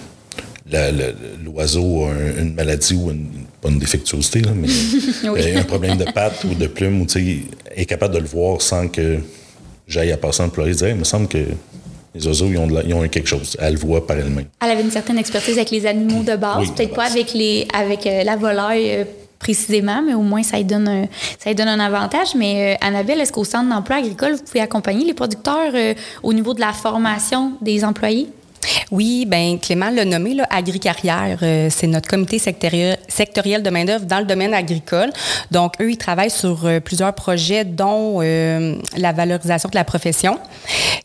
l'oiseau 1.44 2.06
a 2.06 2.40
une 2.40 2.54
maladie 2.54 2.94
ou 2.94 3.10
une, 3.10 3.45
pas 3.66 3.72
une 3.72 3.78
défectuosité, 3.78 4.42
mais 4.54 4.68
euh, 5.24 5.60
un 5.60 5.64
problème 5.64 5.96
de 5.96 6.04
patte 6.04 6.44
ou 6.44 6.54
de 6.54 6.66
plume, 6.66 7.02
ou 7.02 7.06
est 7.74 7.84
capable 7.86 8.14
de 8.14 8.20
le 8.20 8.26
voir 8.26 8.62
sans 8.62 8.88
que 8.88 9.18
j'aille 9.88 10.12
à 10.12 10.16
passer 10.16 10.42
un 10.42 10.46
employé 10.46 10.72
et 10.72 10.74
dire 10.74 10.88
il 10.88 10.96
me 10.96 11.04
semble 11.04 11.28
que 11.28 11.38
les 12.14 12.26
oiseaux, 12.26 12.46
ils 12.46 12.58
ont, 12.58 12.68
ils 12.86 12.94
ont 12.94 13.06
quelque 13.08 13.28
chose. 13.28 13.56
Elle 13.60 13.74
le 13.74 13.78
voit 13.78 14.06
par 14.06 14.16
elle-même. 14.16 14.46
Elle 14.62 14.70
avait 14.70 14.82
une 14.82 14.90
certaine 14.90 15.18
expertise 15.18 15.56
avec 15.56 15.70
les 15.70 15.84
animaux 15.86 16.22
de 16.22 16.36
base, 16.36 16.70
peut-être 16.70 16.94
pas 16.94 17.10
avec, 17.10 17.34
les, 17.34 17.66
avec 17.74 18.06
euh, 18.06 18.24
la 18.24 18.36
volaille 18.36 18.90
euh, 18.90 19.04
précisément, 19.38 20.00
mais 20.02 20.14
au 20.14 20.22
moins 20.22 20.42
ça 20.42 20.56
lui 20.56 20.64
donne 20.64 20.88
un, 20.88 21.06
ça 21.38 21.52
donne 21.52 21.68
un 21.68 21.80
avantage. 21.80 22.34
Mais 22.34 22.78
Annabelle, 22.80 23.20
est-ce 23.20 23.32
qu'au 23.32 23.44
centre 23.44 23.68
d'emploi 23.68 23.96
agricole, 23.96 24.32
vous 24.32 24.42
pouvez 24.42 24.60
accompagner 24.60 25.04
les 25.04 25.14
producteurs 25.14 25.72
au 26.22 26.32
niveau 26.32 26.54
de 26.54 26.60
la 26.60 26.72
formation 26.72 27.52
des 27.60 27.84
employés? 27.84 28.28
Oui, 28.90 29.26
ben 29.26 29.58
Clément 29.58 29.90
l'a 29.90 30.04
nommé, 30.04 30.34
là, 30.34 30.46
Agricarrière, 30.50 31.38
euh, 31.42 31.68
c'est 31.70 31.86
notre 31.86 32.08
comité 32.08 32.38
sectoriel, 32.38 33.62
de 33.62 33.70
main-d'œuvre 33.70 34.06
dans 34.06 34.20
le 34.20 34.24
domaine 34.24 34.54
agricole. 34.54 35.10
Donc, 35.50 35.74
eux, 35.80 35.90
ils 35.90 35.98
travaillent 35.98 36.30
sur 36.30 36.66
euh, 36.66 36.80
plusieurs 36.80 37.14
projets, 37.14 37.64
dont 37.64 38.20
euh, 38.22 38.76
la 38.96 39.12
valorisation 39.12 39.68
de 39.68 39.74
la 39.74 39.84
profession. 39.84 40.38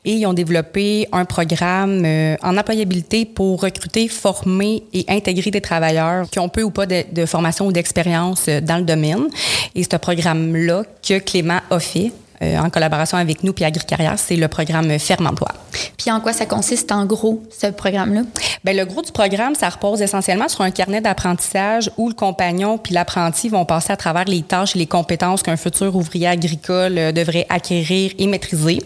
Et 0.06 0.14
ils 0.14 0.26
ont 0.26 0.34
développé 0.34 1.08
un 1.12 1.26
programme 1.26 2.06
en 2.42 2.58
employabilité 2.58 3.26
pour 3.26 3.62
recruter, 3.62 4.08
former 4.08 4.84
et 4.94 5.06
intégrer 5.08 5.52
des 5.52 5.62
travailleurs 5.62 6.28
qui 6.30 6.40
ont 6.40 6.50
peu 6.50 6.64
ou 6.64 6.72
pas 6.72 6.88
de, 6.88 7.26
formation 7.28 7.68
ou 7.68 7.72
d'expérience 7.72 8.48
dans 8.48 8.78
le 8.78 8.84
domaine. 8.84 9.28
Et 9.76 9.84
ce 9.84 9.96
programme-là 9.98 10.84
que 11.08 11.20
Clément 11.20 11.60
a 11.70 11.80
fait, 11.80 12.12
euh, 12.42 12.58
en 12.58 12.70
collaboration 12.70 13.18
avec 13.18 13.44
nous 13.44 13.54
puis 13.54 13.66
Agricarrière, 13.66 14.18
c'est 14.18 14.36
le 14.36 14.48
programme 14.48 14.98
Ferme 15.00 15.28
Emploi. 15.28 15.50
Puis 15.98 16.12
en 16.12 16.20
quoi 16.20 16.34
ça 16.34 16.46
consiste 16.46 16.92
en 16.92 17.06
gros, 17.06 17.44
ce 17.50 17.68
programme-là? 17.68 18.22
Bien, 18.64 18.74
le 18.74 18.86
gros 18.86 19.02
du 19.02 19.12
programme, 19.12 19.56
ça 19.56 19.70
repose 19.70 20.02
essentiellement 20.02 20.48
sur 20.48 20.62
un 20.62 20.72
carnet 20.72 21.02
d'apprentissage 21.02 21.92
où 21.98 22.10
le 22.10 22.16
compagnon 22.16 22.78
puis 22.78 22.94
l'apprenti 22.94 23.50
vont 23.50 23.66
passer 23.66 23.94
à 23.94 23.98
travers 23.98 24.26
les 24.26 24.42
tâches 24.42 24.76
et 24.76 24.80
les 24.80 24.88
compétences 24.88 25.44
qu'un 25.44 25.58
futur 25.58 25.96
ouvrier 25.96 26.28
agricole 26.28 26.98
euh, 26.98 27.12
devrait 27.12 27.46
acquérir 27.50 28.12
et 28.18 28.28
maîtriser. 28.28 28.82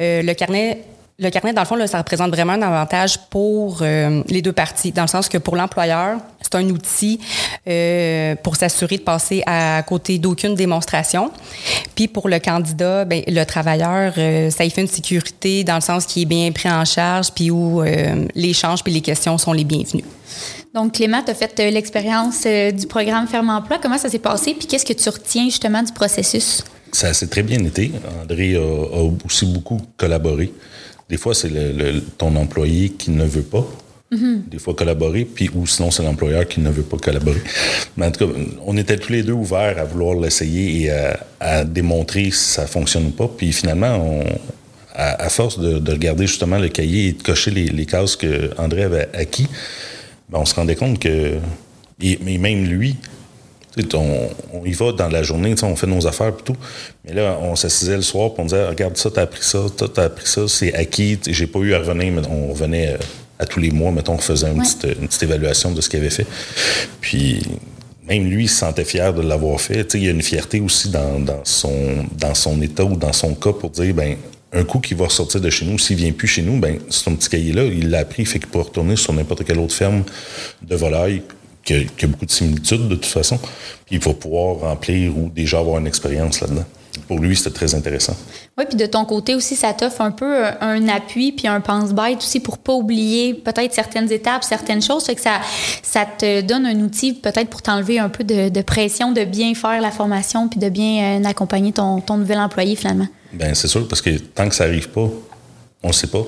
Euh, 0.00 0.22
le 0.22 0.34
carnet 0.34 0.82
le 1.22 1.30
carnet, 1.30 1.52
dans 1.52 1.62
le 1.62 1.66
fond, 1.66 1.76
là, 1.76 1.86
ça 1.86 1.98
représente 1.98 2.30
vraiment 2.30 2.54
un 2.54 2.62
avantage 2.62 3.18
pour 3.30 3.78
euh, 3.80 4.22
les 4.28 4.42
deux 4.42 4.52
parties, 4.52 4.92
dans 4.92 5.02
le 5.02 5.08
sens 5.08 5.28
que 5.28 5.38
pour 5.38 5.56
l'employeur, 5.56 6.18
c'est 6.40 6.54
un 6.56 6.68
outil 6.68 7.20
euh, 7.68 8.34
pour 8.42 8.56
s'assurer 8.56 8.98
de 8.98 9.02
passer 9.02 9.42
à 9.46 9.82
côté 9.84 10.18
d'aucune 10.18 10.54
démonstration. 10.54 11.30
Puis 11.94 12.08
pour 12.08 12.28
le 12.28 12.40
candidat, 12.40 13.04
ben, 13.04 13.22
le 13.26 13.44
travailleur, 13.44 14.14
euh, 14.18 14.50
ça 14.50 14.64
y 14.64 14.70
fait 14.70 14.82
une 14.82 14.88
sécurité 14.88 15.64
dans 15.64 15.76
le 15.76 15.80
sens 15.80 16.04
qu'il 16.06 16.22
est 16.22 16.26
bien 16.26 16.50
pris 16.50 16.70
en 16.70 16.84
charge, 16.84 17.30
puis 17.32 17.50
où 17.50 17.82
l'échange 18.34 18.82
puis 18.82 18.92
les 18.92 19.00
questions 19.00 19.38
sont 19.38 19.52
les 19.52 19.64
bienvenues. 19.64 20.04
Donc, 20.74 20.94
Clément, 20.94 21.22
tu 21.22 21.30
as 21.30 21.34
fait 21.34 21.58
l'expérience 21.70 22.46
du 22.46 22.86
programme 22.86 23.26
Ferme 23.28 23.50
Emploi. 23.50 23.78
Comment 23.80 23.98
ça 23.98 24.08
s'est 24.08 24.18
passé? 24.18 24.54
Puis 24.54 24.66
qu'est-ce 24.66 24.86
que 24.86 24.92
tu 24.92 25.08
retiens 25.08 25.44
justement 25.44 25.82
du 25.82 25.92
processus? 25.92 26.64
Ça 26.92 27.12
s'est 27.14 27.26
très 27.26 27.42
bien 27.42 27.62
été. 27.64 27.92
André 28.22 28.56
a 28.56 29.02
aussi 29.24 29.46
beaucoup 29.46 29.80
collaboré. 29.96 30.52
Des 31.12 31.18
fois, 31.18 31.34
c'est 31.34 31.50
le, 31.50 32.00
ton 32.16 32.34
employé 32.36 32.88
qui 32.88 33.10
ne 33.10 33.26
veut 33.26 33.42
pas. 33.42 33.68
des 34.10 34.58
fois 34.58 34.72
collaborer, 34.72 35.26
puis 35.26 35.50
ou 35.54 35.66
sinon 35.66 35.90
c'est 35.90 36.02
l'employeur 36.02 36.48
qui 36.48 36.60
ne 36.60 36.70
veut 36.70 36.82
pas 36.82 36.96
collaborer. 36.96 37.42
Mais 37.98 38.06
en 38.06 38.10
tout 38.10 38.26
cas, 38.26 38.32
on 38.64 38.78
était 38.78 38.96
tous 38.96 39.12
les 39.12 39.22
deux 39.22 39.34
ouverts 39.34 39.78
à 39.78 39.84
vouloir 39.84 40.18
l'essayer 40.18 40.84
et 40.84 40.90
à, 41.38 41.64
démontrer 41.66 42.30
si 42.30 42.52
ça 42.54 42.66
fonctionne 42.66 43.08
ou 43.08 43.10
pas. 43.10 43.28
Puis 43.28 43.52
finalement, 43.52 44.22
à, 44.94 45.28
force 45.28 45.58
de, 45.58 45.92
regarder 45.92 46.26
justement 46.26 46.58
le 46.58 46.68
cahier 46.70 47.08
et 47.08 47.12
de 47.12 47.22
cocher 47.22 47.50
les, 47.50 47.84
cases 47.84 48.16
que 48.16 48.50
André 48.56 48.84
avait 48.84 49.10
acquis, 49.12 49.48
ben, 50.30 50.38
on 50.38 50.46
se 50.46 50.54
rendait 50.54 50.76
compte 50.76 50.98
que, 50.98 51.36
mais 52.00 52.38
même 52.38 52.64
lui, 52.64 52.96
on, 53.94 54.28
on, 54.52 54.64
y 54.64 54.72
va 54.72 54.92
dans 54.92 55.08
la 55.08 55.22
journée, 55.22 55.54
on 55.62 55.76
fait 55.76 55.86
nos 55.86 56.06
affaires 56.06 56.28
et 56.38 56.42
tout. 56.44 56.56
Mais 57.04 57.14
là, 57.14 57.38
on 57.40 57.56
s'assisait 57.56 57.96
le 57.96 58.02
soir 58.02 58.34
pour 58.34 58.40
on 58.40 58.46
disait 58.46 58.66
Regarde 58.66 58.96
ça, 58.96 59.10
t'as 59.10 59.22
appris 59.22 59.42
ça, 59.42 59.60
t'as 59.94 60.04
appris 60.04 60.26
ça, 60.26 60.48
c'est 60.48 60.74
acquis. 60.74 61.18
J'ai 61.26 61.46
pas 61.46 61.60
eu 61.60 61.74
à 61.74 61.78
revenir, 61.78 62.12
mais 62.12 62.22
on 62.28 62.52
revenait 62.52 62.94
euh, 62.94 62.98
à 63.38 63.46
tous 63.46 63.60
les 63.60 63.70
mois, 63.70 63.90
mettons, 63.90 64.14
on 64.14 64.18
faisait 64.18 64.50
une, 64.50 64.62
petite, 64.62 65.22
évaluation 65.22 65.72
de 65.72 65.80
ce 65.80 65.88
qu'il 65.88 66.00
avait 66.00 66.10
fait. 66.10 66.26
Puis 67.00 67.42
même 68.08 68.24
lui, 68.24 68.44
il 68.44 68.48
se 68.48 68.58
sentait 68.58 68.84
fier 68.84 69.12
de 69.14 69.22
l'avoir 69.22 69.60
fait. 69.60 69.94
il 69.94 70.04
y 70.04 70.08
a 70.08 70.10
une 70.10 70.22
fierté 70.22 70.60
aussi 70.60 70.90
dans, 70.90 71.24
son, 71.44 72.06
dans 72.18 72.34
son 72.34 72.60
état 72.60 72.84
ou 72.84 72.96
dans 72.96 73.12
son 73.12 73.34
cas 73.34 73.52
pour 73.52 73.70
dire 73.70 73.94
ben 73.94 74.16
un 74.52 74.64
coup 74.64 74.80
qu'il 74.80 74.98
va 74.98 75.06
ressortir 75.06 75.40
de 75.40 75.48
chez 75.48 75.64
nous, 75.64 75.78
s'il 75.78 75.96
vient 75.96 76.12
plus 76.12 76.28
chez 76.28 76.42
nous, 76.42 76.58
ben 76.58 76.78
un 77.06 77.14
petit 77.14 77.28
cahier-là, 77.30 77.64
il 77.64 77.88
l'a 77.88 78.00
appris, 78.00 78.26
fait 78.26 78.38
qu'il 78.38 78.48
peut 78.48 78.60
retourner 78.60 78.96
sur 78.96 79.12
n'importe 79.12 79.44
quelle 79.44 79.58
autre 79.58 79.74
ferme 79.74 80.04
de 80.62 80.76
volaille 80.76 81.22
qui 81.64 81.74
a, 81.74 82.06
beaucoup 82.06 82.26
de 82.26 82.30
similitudes 82.30 82.88
de 82.88 82.94
toute 82.94 83.06
façon. 83.06 83.38
Puis 83.86 83.96
il 83.96 83.98
va 84.00 84.14
pouvoir 84.14 84.56
remplir 84.60 85.16
ou 85.16 85.30
déjà 85.34 85.58
avoir 85.58 85.78
une 85.78 85.86
expérience 85.86 86.40
là-dedans. 86.40 86.64
Pour 87.08 87.20
lui, 87.20 87.34
c'était 87.34 87.50
très 87.50 87.74
intéressant. 87.74 88.14
Oui, 88.58 88.64
puis 88.68 88.76
de 88.76 88.84
ton 88.84 89.04
côté 89.06 89.34
aussi, 89.34 89.56
ça 89.56 89.72
t'offre 89.72 90.02
un 90.02 90.10
peu 90.10 90.44
un 90.60 90.88
appui 90.88 91.32
puis 91.32 91.48
un 91.48 91.60
pense-bête 91.60 92.18
aussi 92.18 92.40
pour 92.40 92.58
pas 92.58 92.74
oublier 92.74 93.32
peut-être 93.32 93.72
certaines 93.72 94.12
étapes, 94.12 94.44
certaines 94.44 94.82
choses. 94.82 95.04
Fait 95.04 95.14
que 95.14 95.20
ça, 95.22 95.40
ça 95.82 96.04
te 96.04 96.42
donne 96.42 96.66
un 96.66 96.78
outil 96.80 97.14
peut-être 97.14 97.48
pour 97.48 97.62
t'enlever 97.62 97.98
un 97.98 98.10
peu 98.10 98.24
de, 98.24 98.62
pression 98.62 99.12
de 99.12 99.24
bien 99.24 99.54
faire 99.54 99.80
la 99.80 99.90
formation 99.90 100.48
puis 100.48 100.60
de 100.60 100.68
bien 100.68 101.20
euh, 101.20 101.24
accompagner 101.24 101.72
ton, 101.72 102.00
ton 102.00 102.18
nouvel 102.18 102.38
employé 102.38 102.76
finalement. 102.76 103.08
Bien, 103.32 103.54
c'est 103.54 103.68
sûr, 103.68 103.88
parce 103.88 104.02
que 104.02 104.10
tant 104.10 104.48
que 104.48 104.54
ça 104.54 104.64
arrive 104.64 104.90
pas, 104.90 105.08
on 105.82 105.88
ne 105.88 105.92
sait 105.92 106.06
pas. 106.06 106.24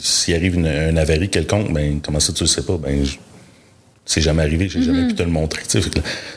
S'il 0.00 0.34
arrive 0.34 0.56
une, 0.56 0.66
un 0.66 0.96
avarie 0.96 1.28
quelconque, 1.30 1.72
ben 1.72 2.00
comment 2.04 2.20
ça 2.20 2.32
tu 2.32 2.42
le 2.42 2.48
sais 2.48 2.62
pas? 2.62 2.76
Ben, 2.76 3.04
c'est 4.04 4.20
jamais 4.20 4.42
arrivé, 4.42 4.68
j'ai 4.68 4.82
jamais 4.82 5.02
mhm. 5.02 5.08
pu 5.08 5.14
te 5.14 5.22
le 5.22 5.30
montrer. 5.30 5.62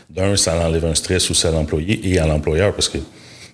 D'un, 0.10 0.36
ça 0.36 0.58
enlève 0.60 0.86
un 0.86 0.96
stress 0.96 1.30
aussi 1.32 1.48
à 1.48 1.52
l'employé 1.52 2.00
et 2.04 2.20
à 2.20 2.28
l'employeur 2.28 2.74
parce 2.74 2.90
que 2.90 3.00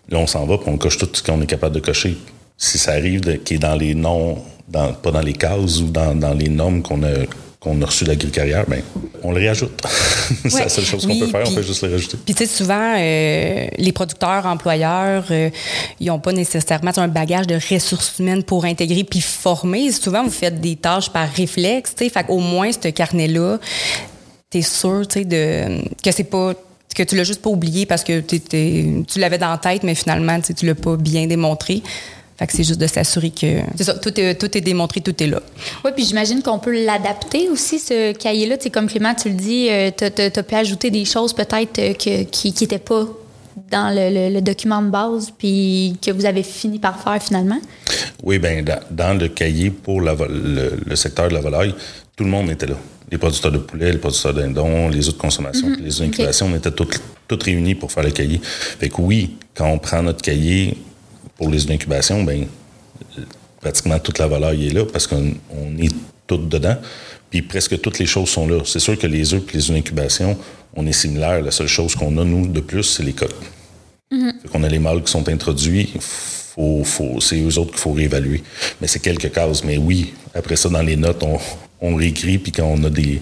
là, 0.09 0.17
on 0.17 0.27
s'en 0.27 0.45
va 0.45 0.55
et 0.55 0.59
on 0.67 0.77
coche 0.77 0.97
tout 0.97 1.09
ce 1.11 1.23
qu'on 1.23 1.41
est 1.41 1.47
capable 1.47 1.75
de 1.75 1.79
cocher. 1.79 2.17
Si 2.57 2.77
ça 2.77 2.91
arrive 2.91 3.21
qui 3.43 3.55
est 3.55 3.59
dans 3.59 3.75
les 3.75 3.95
noms, 3.95 4.43
dans, 4.67 4.93
pas 4.93 5.11
dans 5.11 5.21
les 5.21 5.33
cases 5.33 5.79
ou 5.79 5.87
dans, 5.87 6.13
dans 6.13 6.33
les 6.33 6.49
normes 6.49 6.81
qu'on 6.81 7.03
a 7.03 7.25
qu'on 7.61 7.79
a 7.83 7.85
reçu 7.85 8.05
de 8.05 8.09
l'agri-carrière, 8.09 8.65
ben, 8.67 8.81
on 9.21 9.31
le 9.31 9.37
réajoute. 9.37 9.79
c'est 10.49 10.63
la 10.63 10.69
seule 10.69 10.83
chose 10.83 11.05
qu'on 11.05 11.19
peut 11.19 11.27
faire, 11.27 11.43
on 11.47 11.53
peut 11.53 11.61
juste 11.61 11.83
le 11.83 11.91
rajouter. 11.91 12.17
Puis, 12.25 12.33
tu 12.33 12.47
sais, 12.47 12.51
souvent, 12.51 12.95
euh, 12.97 13.67
les 13.77 13.91
producteurs, 13.91 14.47
employeurs, 14.47 15.25
euh, 15.29 15.51
ils 15.99 16.07
n'ont 16.07 16.19
pas 16.19 16.33
nécessairement 16.33 16.91
un 16.97 17.07
bagage 17.07 17.45
de 17.45 17.59
ressources 17.71 18.17
humaines 18.17 18.41
pour 18.41 18.65
intégrer 18.65 19.03
puis 19.03 19.21
former. 19.21 19.91
Souvent, 19.91 20.23
vous 20.23 20.31
faites 20.31 20.59
des 20.59 20.75
tâches 20.75 21.11
par 21.11 21.29
réflexe, 21.29 21.93
tu 21.95 22.05
sais. 22.05 22.09
Fait 22.09 22.23
qu'au 22.23 22.39
moins, 22.39 22.71
ce 22.71 22.87
carnet-là, 22.87 23.59
tu 24.49 24.57
es 24.57 24.63
sûr, 24.63 25.07
tu 25.07 25.19
sais, 25.19 25.25
de, 25.25 25.83
que 26.03 26.11
c'est 26.11 26.23
pas 26.23 26.55
que 26.95 27.03
tu 27.03 27.15
l'as 27.15 27.23
juste 27.23 27.41
pas 27.41 27.49
oublié 27.49 27.85
parce 27.85 28.03
que 28.03 28.19
tu 28.19 29.19
l'avais 29.19 29.37
dans 29.37 29.51
la 29.51 29.57
tête, 29.57 29.83
mais 29.83 29.95
finalement, 29.95 30.39
tu 30.41 30.65
l'as 30.65 30.75
pas 30.75 30.97
bien 30.97 31.25
démontré 31.27 31.83
c'est 32.49 32.63
juste 32.63 32.79
de 32.79 32.87
s'assurer 32.87 33.29
que 33.29 33.59
c'est 33.75 33.83
ça, 33.83 33.93
tout 33.93 34.19
est, 34.19 34.35
tout 34.35 34.57
est 34.57 34.61
démontré, 34.61 35.01
tout 35.01 35.21
est 35.21 35.27
là. 35.27 35.41
Oui, 35.85 35.91
puis 35.95 36.05
j'imagine 36.05 36.41
qu'on 36.41 36.59
peut 36.59 36.83
l'adapter 36.85 37.49
aussi, 37.49 37.77
ce 37.77 38.13
cahier-là. 38.13 38.57
Tu 38.57 38.69
comme 38.71 38.87
Clément, 38.87 39.13
tu 39.13 39.29
le 39.29 39.35
dis, 39.35 39.67
euh, 39.69 39.91
tu 39.95 40.05
as, 40.05 40.43
pu 40.43 40.55
ajouter 40.55 40.89
des 40.89 41.05
choses 41.05 41.33
peut-être 41.33 41.79
euh, 41.79 41.93
qui 41.93 42.53
n'étaient 42.59 42.79
pas 42.79 43.05
dans 43.69 43.93
le, 43.93 44.39
document 44.41 44.81
de 44.81 44.89
base, 44.89 45.31
puis 45.37 45.95
que 46.01 46.11
vous 46.11 46.25
avez 46.25 46.43
fini 46.43 46.79
par 46.79 47.01
faire 47.01 47.21
finalement? 47.21 47.59
Oui, 48.23 48.39
bien, 48.39 48.63
dans, 48.89 49.17
le 49.17 49.27
cahier 49.27 49.69
pour 49.69 50.01
le, 50.01 50.95
secteur 50.95 51.29
de 51.29 51.33
la 51.33 51.41
volaille, 51.41 51.73
tout 52.15 52.23
le 52.23 52.29
monde 52.29 52.49
était 52.49 52.67
là. 52.67 52.75
Les 53.11 53.17
producteurs 53.17 53.51
de 53.51 53.57
poulet, 53.57 53.91
les 53.91 53.97
producteurs 53.97 54.33
d'indons, 54.33 54.87
les 54.89 55.09
autres 55.09 55.17
consommations, 55.17 55.67
mm-hmm. 55.67 55.83
les 55.83 56.01
incubations, 56.01 56.47
on 56.51 56.55
était 56.55 56.71
tous 56.71 56.89
réunis 57.43 57.75
pour 57.75 57.91
faire 57.91 58.03
le 58.03 58.11
cahier. 58.11 58.39
Fait 58.43 58.89
que 58.89 59.01
oui, 59.01 59.35
quand 59.53 59.67
on 59.67 59.79
prend 59.79 60.01
notre 60.01 60.21
cahier, 60.21 60.77
pour 61.41 61.49
les 61.49 61.71
incubations, 61.71 62.21
ben, 62.21 62.45
pratiquement 63.59 63.97
toute 63.97 64.19
la 64.19 64.27
volaille 64.27 64.67
est 64.67 64.73
là 64.73 64.85
parce 64.85 65.07
qu'on 65.07 65.31
est 65.79 65.91
tout 66.27 66.37
dedans. 66.37 66.77
Puis 67.31 67.41
presque 67.41 67.81
toutes 67.81 67.97
les 67.97 68.05
choses 68.05 68.29
sont 68.29 68.47
là. 68.47 68.59
C'est 68.63 68.77
sûr 68.77 68.95
que 68.95 69.07
les 69.07 69.33
œufs 69.33 69.41
et 69.51 69.57
les 69.57 69.71
incubations, 69.71 70.37
on 70.75 70.85
est 70.85 70.91
similaires. 70.91 71.41
La 71.41 71.49
seule 71.49 71.67
chose 71.67 71.95
qu'on 71.95 72.15
a, 72.19 72.23
nous, 72.23 72.45
de 72.45 72.59
plus, 72.59 72.83
c'est 72.83 73.01
les 73.01 73.13
coques. 73.13 73.33
Mm-hmm. 74.11 74.33
On 74.53 74.61
a 74.61 74.69
les 74.69 74.77
mâles 74.77 75.01
qui 75.01 75.11
sont 75.11 75.27
introduits. 75.29 75.91
Faut, 75.99 76.83
faut, 76.83 77.19
c'est 77.19 77.41
eux 77.41 77.57
autres 77.57 77.71
qu'il 77.71 77.79
faut 77.79 77.93
réévaluer. 77.93 78.43
Mais 78.79 78.85
c'est 78.85 78.99
quelques 78.99 79.31
cases. 79.31 79.63
Mais 79.63 79.77
oui, 79.77 80.13
après 80.35 80.55
ça, 80.55 80.69
dans 80.69 80.83
les 80.83 80.95
notes, 80.95 81.23
on, 81.23 81.39
on 81.81 81.95
réécrit. 81.95 82.37
Puis 82.37 82.51
quand 82.51 82.65
on 82.67 82.83
a 82.83 82.89
des, 82.91 83.19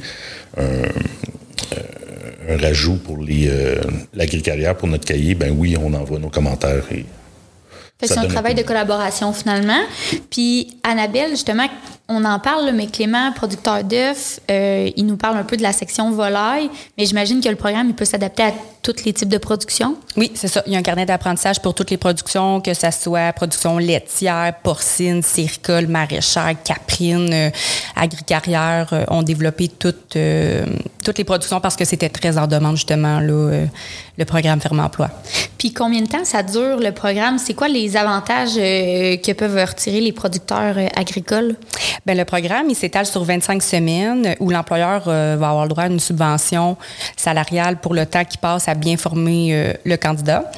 un, 0.58 0.82
rajout 2.58 2.98
pour 2.98 3.24
les, 3.24 3.48
euh, 3.48 3.80
l'agricarrière 4.14 4.76
pour 4.76 4.90
notre 4.90 5.06
cahier, 5.06 5.36
ben 5.36 5.56
oui, 5.58 5.78
on 5.82 5.94
envoie 5.94 6.20
nos 6.20 6.30
commentaires 6.30 6.84
et 6.92 7.06
c'est 8.08 8.18
un 8.18 8.28
travail 8.28 8.56
de 8.56 8.64
collaboration 8.64 9.34
finalement. 9.34 9.82
Puis 10.30 10.78
Annabelle, 10.84 11.32
justement, 11.32 11.68
on 12.08 12.24
en 12.26 12.40
parle, 12.40 12.72
mais 12.74 12.88
Clément, 12.88 13.32
producteur 13.34 13.84
d'œufs, 13.84 14.40
euh, 14.50 14.90
il 14.96 15.06
nous 15.06 15.18
parle 15.18 15.38
un 15.38 15.44
peu 15.44 15.58
de 15.58 15.62
la 15.62 15.74
section 15.74 16.10
volaille, 16.12 16.70
mais 16.98 17.06
j'imagine 17.06 17.42
que 17.42 17.50
le 17.50 17.56
programme, 17.56 17.90
il 17.90 17.96
peut 17.96 18.06
s'adapter 18.06 18.44
à 18.44 18.52
tous 18.82 19.04
les 19.06 19.14
types 19.14 19.30
de 19.30 19.38
production? 19.38 19.98
Oui, 20.18 20.32
c'est 20.36 20.48
ça. 20.48 20.64
Il 20.66 20.74
y 20.74 20.76
a 20.76 20.80
un 20.80 20.84
carnet 20.84 21.06
d'apprentissage 21.06 21.62
pour 21.62 21.74
toutes 21.74 21.92
les 21.92 21.98
productions, 21.98 22.62
que 22.62 22.74
ce 22.74 22.92
soit 22.92 23.34
production 23.34 23.78
laitière, 23.78 24.54
porcine, 24.64 25.22
céricole, 25.22 25.88
maraîchère, 25.88 26.56
caprine, 26.64 27.30
euh, 27.34 27.50
agricarrière. 27.96 28.88
Euh, 28.94 29.06
ont 29.10 29.24
développé 29.24 29.68
toutes, 29.68 30.18
toutes 31.04 31.18
les 31.18 31.24
productions 31.24 31.60
parce 31.60 31.76
que 31.76 31.86
c'était 31.86 32.10
très 32.10 32.38
en 32.38 32.48
demande, 32.48 32.76
justement, 32.76 33.20
là, 33.20 33.66
le 34.18 34.26
programme 34.26 34.62
Ferme 34.62 34.80
Emploi. 34.80 35.10
Puis 35.58 35.74
combien 35.74 36.02
de 36.02 36.08
temps 36.08 36.26
ça 36.26 36.44
dure, 36.44 36.78
le 36.80 36.92
programme? 36.92 37.38
C'est 37.38 37.54
quoi 37.54 37.68
les 37.68 37.98
avantages 37.98 38.56
que 38.56 39.34
peuvent 39.34 39.66
retirer 39.68 40.02
les 40.02 40.12
producteurs 40.12 40.76
agricoles? 40.96 41.56
Bien, 42.06 42.16
le 42.16 42.26
programme, 42.26 42.70
il 42.70 42.76
s'étale 42.76 43.06
sur 43.06 43.24
25 43.24 43.62
semaines 43.62 44.36
où 44.40 44.50
l'employeur 44.50 45.04
euh, 45.08 45.36
va 45.38 45.50
avoir 45.50 45.66
le 45.66 45.70
droit 45.70 45.84
à 45.84 45.88
une 45.88 46.00
subvention 46.00 46.78
salariale 47.18 47.78
pour 47.78 47.94
le 47.94 48.06
temps 48.06 48.24
qu'il 48.24 48.40
passe 48.40 48.69
à 48.70 48.76
bien 48.76 48.98
former 48.98 49.50
euh, 49.52 49.74
le 49.84 49.98
candidat. 49.98 50.50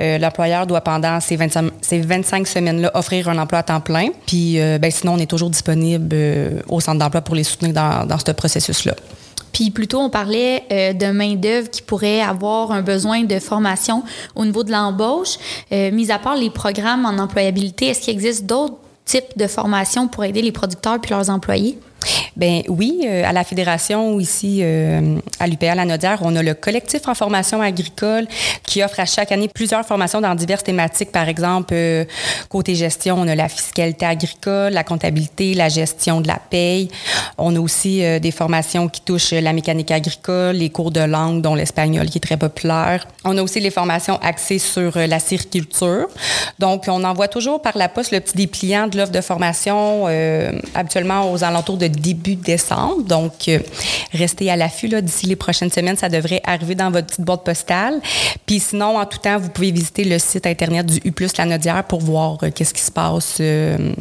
Euh, 0.00 0.18
l'employeur 0.18 0.66
doit, 0.66 0.80
pendant 0.80 1.20
ces 1.20 1.36
25, 1.36 1.70
ces 1.80 2.00
25 2.00 2.46
semaines-là, 2.46 2.90
offrir 2.94 3.28
un 3.28 3.38
emploi 3.38 3.60
à 3.60 3.62
temps 3.62 3.80
plein. 3.80 4.08
Puis, 4.26 4.58
ben, 4.58 4.90
sinon, 4.90 5.14
on 5.14 5.18
est 5.18 5.30
toujours 5.30 5.50
disponible 5.50 6.14
au 6.68 6.80
centre 6.80 6.98
d'emploi 6.98 7.20
pour 7.20 7.34
les 7.34 7.44
soutenir 7.44 7.72
dans, 7.72 8.18
ce 8.18 8.32
processus-là. 8.32 8.94
Puis 9.52 9.70
plutôt, 9.70 9.98
on 10.00 10.10
parlait 10.10 10.64
de 10.70 11.10
main-d'œuvre 11.10 11.70
qui 11.70 11.82
pourrait 11.82 12.20
avoir 12.20 12.70
un 12.70 12.82
besoin 12.82 13.24
de 13.24 13.38
formation 13.38 14.02
au 14.36 14.44
niveau 14.44 14.62
de 14.62 14.70
l'embauche. 14.70 15.38
mis 15.70 16.10
à 16.10 16.18
part 16.18 16.36
les 16.36 16.50
programmes 16.50 17.06
en 17.06 17.18
employabilité, 17.18 17.86
est-ce 17.86 18.00
qu'il 18.00 18.14
existe 18.14 18.46
d'autres 18.46 18.76
type 19.08 19.36
de 19.36 19.46
formation 19.46 20.06
pour 20.06 20.24
aider 20.24 20.42
les 20.42 20.52
producteurs 20.52 21.00
puis 21.00 21.10
leurs 21.10 21.30
employés? 21.30 21.78
Ben 22.38 22.62
oui, 22.68 23.00
euh, 23.04 23.24
à 23.26 23.32
la 23.32 23.42
fédération 23.42 24.20
ici 24.20 24.60
euh, 24.62 25.18
à 25.40 25.48
l'UPA 25.48 25.74
La 25.74 25.84
Nodière, 25.84 26.20
on 26.22 26.36
a 26.36 26.42
le 26.42 26.54
collectif 26.54 27.08
en 27.08 27.14
formation 27.14 27.60
agricole 27.60 28.28
qui 28.62 28.80
offre 28.82 29.00
à 29.00 29.06
chaque 29.06 29.32
année 29.32 29.48
plusieurs 29.48 29.84
formations 29.84 30.20
dans 30.20 30.36
diverses 30.36 30.62
thématiques. 30.62 31.10
Par 31.10 31.28
exemple, 31.28 31.74
euh, 31.74 32.04
côté 32.48 32.76
gestion, 32.76 33.16
on 33.18 33.26
a 33.26 33.34
la 33.34 33.48
fiscalité 33.48 34.06
agricole, 34.06 34.72
la 34.72 34.84
comptabilité, 34.84 35.54
la 35.54 35.68
gestion 35.68 36.20
de 36.20 36.28
la 36.28 36.38
paye. 36.38 36.88
On 37.38 37.56
a 37.56 37.58
aussi 37.58 38.02
des 38.20 38.30
formations 38.30 38.88
qui 38.88 39.00
touchent 39.00 39.32
la 39.32 39.52
mécanique 39.52 39.90
agricole, 39.90 40.56
les 40.56 40.70
cours 40.70 40.92
de 40.92 41.00
langue, 41.00 41.42
dont 41.42 41.54
l'espagnol 41.56 42.08
qui 42.08 42.18
est 42.18 42.20
très 42.20 42.36
populaire. 42.36 43.06
On 43.24 43.36
a 43.36 43.42
aussi 43.42 43.58
les 43.60 43.70
formations 43.70 44.18
axées 44.22 44.58
sur 44.58 44.96
la 44.96 45.18
sériculture. 45.18 46.06
Donc, 46.58 46.84
on 46.88 47.02
envoie 47.04 47.28
toujours 47.28 47.62
par 47.62 47.76
la 47.76 47.88
poste 47.88 48.12
le 48.12 48.20
petit 48.20 48.36
dépliant 48.36 48.86
de 48.86 48.96
l'offre 48.96 49.12
de 49.12 49.20
formation, 49.20 50.06
habituellement 50.74 51.32
aux 51.32 51.44
alentours 51.44 51.76
de 51.76 51.87
début 51.88 52.36
décembre. 52.36 53.02
Donc, 53.02 53.48
euh, 53.48 53.58
restez 54.12 54.50
à 54.50 54.56
l'affût. 54.56 54.88
D'ici 54.88 55.26
les 55.26 55.36
prochaines 55.36 55.70
semaines, 55.70 55.96
ça 55.96 56.08
devrait 56.08 56.40
arriver 56.44 56.74
dans 56.74 56.90
votre 56.90 57.06
petite 57.06 57.24
boîte 57.24 57.44
postale. 57.44 58.00
Puis 58.46 58.60
sinon, 58.60 58.98
en 58.98 59.06
tout 59.06 59.18
temps, 59.18 59.38
vous 59.38 59.50
pouvez 59.50 59.70
visiter 59.70 60.04
le 60.04 60.18
site 60.18 60.46
Internet 60.46 60.86
du 60.86 61.00
U+, 61.04 61.14
la 61.36 61.44
Nodière 61.44 61.84
pour 61.84 62.00
voir 62.00 62.38
euh, 62.42 62.50
qu'est-ce 62.54 62.74
qui 62.74 62.82
se 62.82 62.90
passe 62.90 63.38
euh, 63.40 63.92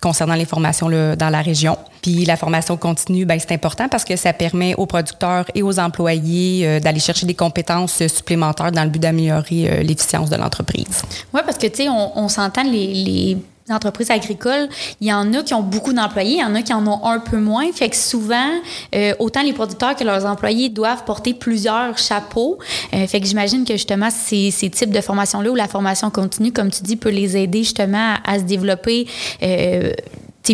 concernant 0.00 0.34
les 0.34 0.46
formations 0.46 0.88
dans 0.88 1.30
la 1.30 1.42
région. 1.42 1.76
Puis 2.00 2.24
la 2.24 2.38
formation 2.38 2.78
continue, 2.78 3.26
ben, 3.26 3.38
c'est 3.38 3.52
important 3.52 3.86
parce 3.88 4.04
que 4.04 4.16
ça 4.16 4.32
permet 4.32 4.74
aux 4.76 4.86
producteurs 4.86 5.44
et 5.54 5.62
aux 5.62 5.78
employés 5.78 6.80
d'aller 6.80 7.00
chercher 7.00 7.26
des 7.26 7.34
compétences 7.34 8.06
supplémentaires 8.06 8.72
dans 8.72 8.84
le 8.84 8.88
but 8.88 8.98
d'améliorer 8.98 9.84
l'efficience 9.84 10.30
de 10.30 10.36
l'entreprise. 10.36 11.02
Oui, 11.34 11.42
parce 11.44 11.58
que, 11.58 11.66
tu 11.66 11.82
sais, 11.82 11.88
on, 11.90 12.18
on 12.18 12.28
s'entend, 12.28 12.62
les, 12.62 12.86
les 12.86 13.36
entreprises 13.72 14.10
agricoles, 14.10 14.68
il 15.00 15.08
y 15.08 15.12
en 15.12 15.32
a 15.34 15.42
qui 15.42 15.54
ont 15.54 15.62
beaucoup 15.62 15.92
d'employés, 15.92 16.36
il 16.36 16.40
y 16.40 16.44
en 16.44 16.54
a 16.54 16.62
qui 16.62 16.72
en 16.72 16.86
ont 16.86 17.04
un 17.04 17.20
peu 17.20 17.38
moins. 17.38 17.70
Fait 17.72 17.88
que 17.88 17.96
souvent, 17.96 18.50
euh, 18.94 19.14
autant 19.18 19.42
les 19.42 19.52
producteurs 19.52 19.96
que 19.96 20.04
leurs 20.04 20.26
employés 20.26 20.68
doivent 20.68 21.04
porter 21.04 21.34
plusieurs 21.34 21.98
chapeaux. 21.98 22.58
Euh, 22.94 23.06
fait 23.06 23.20
que 23.20 23.26
j'imagine 23.26 23.64
que 23.64 23.74
justement, 23.74 24.10
ces, 24.10 24.50
ces 24.50 24.70
types 24.70 24.90
de 24.90 25.00
formations-là 25.00 25.50
ou 25.50 25.54
la 25.54 25.68
formation 25.68 26.10
continue, 26.10 26.52
comme 26.52 26.70
tu 26.70 26.82
dis, 26.82 26.96
peut 26.96 27.10
les 27.10 27.36
aider 27.36 27.58
justement 27.58 28.14
à, 28.24 28.38
se 28.38 28.44
développer. 28.44 29.06
Euh, 29.42 29.92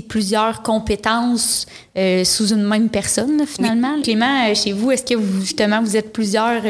plusieurs 0.09 0.61
compétences 0.61 1.64
euh, 1.96 2.22
sous 2.22 2.48
une 2.48 2.64
même 2.64 2.90
personne, 2.90 3.46
finalement. 3.46 3.98
Clément, 4.02 4.55
chez 4.55 4.72
vous, 4.72 4.90
est-ce 4.90 5.02
que 5.02 5.14
vous, 5.14 5.40
justement, 5.40 5.81
vous 5.81 5.96
êtes 5.96 6.12
plusieurs 6.12 6.61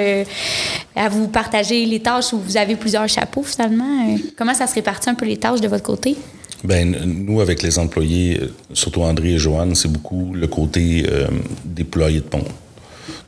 à 0.95 1.09
vous 1.09 1.27
partager 1.27 1.85
les 1.87 1.99
tâches 1.99 2.33
ou 2.33 2.39
vous 2.39 2.57
avez 2.57 2.77
plusieurs 2.77 3.09
chapeaux, 3.09 3.43
finalement? 3.43 4.17
comment 4.39 4.55
ça 4.55 4.69
se 4.69 4.77
répartit 4.77 5.11
un 5.11 5.15
peu 5.15 5.27
les 5.27 5.39
tâches 5.39 5.61
de 5.61 5.67
votre 5.67 5.83
côté? 5.83 6.17
Ben, 6.65 6.97
nous, 7.05 7.41
avec 7.41 7.63
les 7.63 7.79
employés, 7.79 8.41
surtout 8.73 9.03
André 9.03 9.35
et 9.35 9.39
Joanne, 9.39 9.75
c'est 9.75 9.91
beaucoup 9.91 10.33
le 10.35 10.47
côté 10.47 11.07
euh, 11.09 11.27
déployé 11.65 12.21
de 12.21 12.25
pompe. 12.25 12.49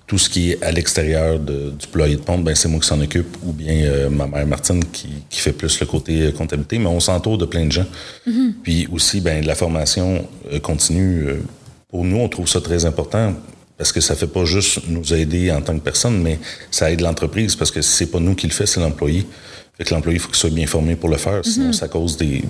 Tout 0.06 0.16
ce 0.16 0.30
qui 0.30 0.52
est 0.52 0.62
à 0.62 0.72
l'extérieur 0.72 1.38
du 1.38 1.86
ployer 1.92 2.16
de 2.16 2.22
pompe, 2.22 2.44
ben, 2.44 2.54
c'est 2.54 2.68
moi 2.68 2.80
qui 2.80 2.86
s'en 2.86 3.00
occupe, 3.00 3.36
ou 3.44 3.52
bien 3.52 3.84
euh, 3.84 4.08
ma 4.08 4.26
mère 4.26 4.46
Martine 4.46 4.82
qui, 4.84 5.08
fait 5.30 5.52
plus 5.52 5.78
le 5.80 5.86
côté 5.86 6.22
euh, 6.22 6.32
comptabilité, 6.32 6.78
mais 6.78 6.86
on 6.86 7.00
s'entoure 7.00 7.36
de 7.36 7.44
plein 7.44 7.66
de 7.66 7.72
gens. 7.72 7.86
Mm-hmm. 8.26 8.52
Puis 8.62 8.88
aussi, 8.90 9.20
ben, 9.20 9.44
la 9.44 9.54
formation 9.54 10.26
continue. 10.62 11.26
pour 11.90 12.04
nous, 12.04 12.16
on 12.16 12.28
trouve 12.28 12.48
ça 12.48 12.60
très 12.60 12.86
important 12.86 13.34
parce 13.76 13.92
que 13.92 14.00
ça 14.00 14.16
fait 14.16 14.26
pas 14.26 14.44
juste 14.44 14.80
nous 14.88 15.14
aider 15.14 15.52
en 15.52 15.60
tant 15.60 15.74
que 15.74 15.84
personne, 15.84 16.20
mais 16.20 16.38
ça 16.70 16.90
aide 16.90 17.02
l'entreprise 17.02 17.54
parce 17.54 17.70
que 17.70 17.82
c'est 17.82 18.06
pas 18.06 18.18
nous 18.18 18.34
qui 18.34 18.46
le 18.46 18.52
fait, 18.52 18.66
c'est 18.66 18.80
l'employé. 18.80 19.26
Fait 19.76 19.84
que 19.84 19.94
l'employé, 19.94 20.16
il 20.16 20.20
faut 20.20 20.28
qu'il 20.28 20.36
soit 20.36 20.50
bien 20.50 20.66
formé 20.66 20.96
pour 20.96 21.10
le 21.10 21.18
faire, 21.18 21.44
sinon 21.44 21.70
mm-hmm. 21.70 21.74
ça 21.74 21.86
cause 21.86 22.16
des 22.16 22.42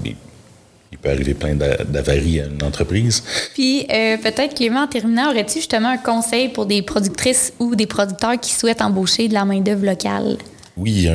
il 0.92 0.98
peut 0.98 1.10
arriver 1.10 1.34
plein 1.34 1.54
d'avaries 1.54 2.40
à 2.40 2.46
une 2.46 2.62
entreprise. 2.62 3.22
Puis 3.54 3.86
euh, 3.92 4.16
peut-être, 4.16 4.54
Clément, 4.54 4.82
en 4.84 4.86
terminant, 4.86 5.30
aurais-tu 5.30 5.58
justement 5.58 5.90
un 5.90 5.98
conseil 5.98 6.48
pour 6.48 6.66
des 6.66 6.82
productrices 6.82 7.52
ou 7.58 7.74
des 7.74 7.86
producteurs 7.86 8.40
qui 8.40 8.52
souhaitent 8.52 8.82
embaucher 8.82 9.28
de 9.28 9.34
la 9.34 9.44
main-d'œuvre 9.44 9.84
locale? 9.84 10.38
Oui, 10.76 11.08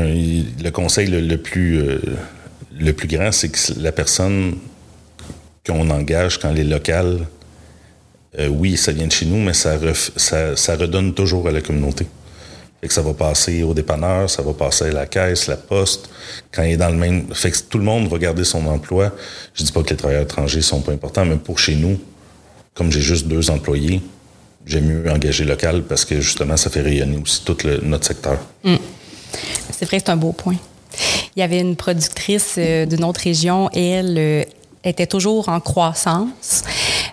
le 0.61 0.69
conseil 0.69 1.07
le, 1.07 1.37
plus, 1.37 1.79
euh, 1.79 1.99
le 2.77 2.93
plus 2.93 3.07
grand, 3.07 3.31
c'est 3.31 3.49
que 3.49 3.79
la 3.79 3.91
personne 3.91 4.57
qu'on 5.65 5.89
engage 5.89 6.37
quand 6.37 6.49
elle 6.49 6.59
est 6.59 6.63
locale, 6.65 7.25
euh, 8.37 8.47
oui, 8.47 8.77
ça 8.77 8.91
vient 8.91 9.07
de 9.07 9.11
chez 9.11 9.25
nous, 9.25 9.37
mais 9.37 9.53
ça, 9.53 9.77
ça, 10.17 10.55
ça 10.55 10.75
redonne 10.75 11.13
toujours 11.13 11.47
à 11.47 11.51
la 11.51 11.61
communauté 11.61 12.05
que 12.87 12.93
ça 12.93 13.01
va 13.01 13.13
passer 13.13 13.63
au 13.63 13.73
dépanneur, 13.73 14.29
ça 14.29 14.41
va 14.41 14.53
passer 14.53 14.85
à 14.85 14.91
la 14.91 15.05
caisse, 15.05 15.47
la 15.47 15.57
poste. 15.57 16.09
Quand 16.51 16.63
il 16.63 16.71
est 16.71 16.77
dans 16.77 16.89
le 16.89 16.97
même. 16.97 17.33
Fait 17.33 17.51
que 17.51 17.57
tout 17.69 17.77
le 17.77 17.83
monde 17.83 18.07
va 18.07 18.17
garder 18.17 18.43
son 18.43 18.65
emploi. 18.67 19.11
Je 19.53 19.63
dis 19.63 19.71
pas 19.71 19.83
que 19.83 19.89
les 19.89 19.97
travailleurs 19.97 20.23
étrangers 20.23 20.61
sont 20.61 20.81
pas 20.81 20.91
importants, 20.91 21.25
mais 21.25 21.37
pour 21.37 21.59
chez 21.59 21.75
nous, 21.75 21.99
comme 22.73 22.91
j'ai 22.91 23.01
juste 23.01 23.27
deux 23.27 23.49
employés, 23.49 24.01
j'aime 24.65 24.85
mieux 24.85 25.11
engager 25.11 25.45
local 25.45 25.83
parce 25.83 26.05
que 26.05 26.19
justement, 26.21 26.57
ça 26.57 26.69
fait 26.69 26.81
rayonner 26.81 27.17
aussi 27.17 27.43
tout 27.43 27.57
notre 27.83 28.05
secteur. 28.05 28.39
Mm. 28.63 28.75
C'est 29.71 29.85
vrai, 29.85 29.99
c'est 29.99 30.09
un 30.09 30.17
beau 30.17 30.31
point. 30.31 30.55
Il 31.35 31.39
y 31.39 31.43
avait 31.43 31.59
une 31.59 31.75
productrice 31.75 32.55
euh, 32.57 32.85
d'une 32.85 33.03
autre 33.03 33.21
région, 33.21 33.69
et 33.73 33.89
elle 33.89 34.15
euh, 34.17 34.43
était 34.83 35.07
toujours 35.07 35.49
en 35.49 35.59
croissance, 35.59 36.63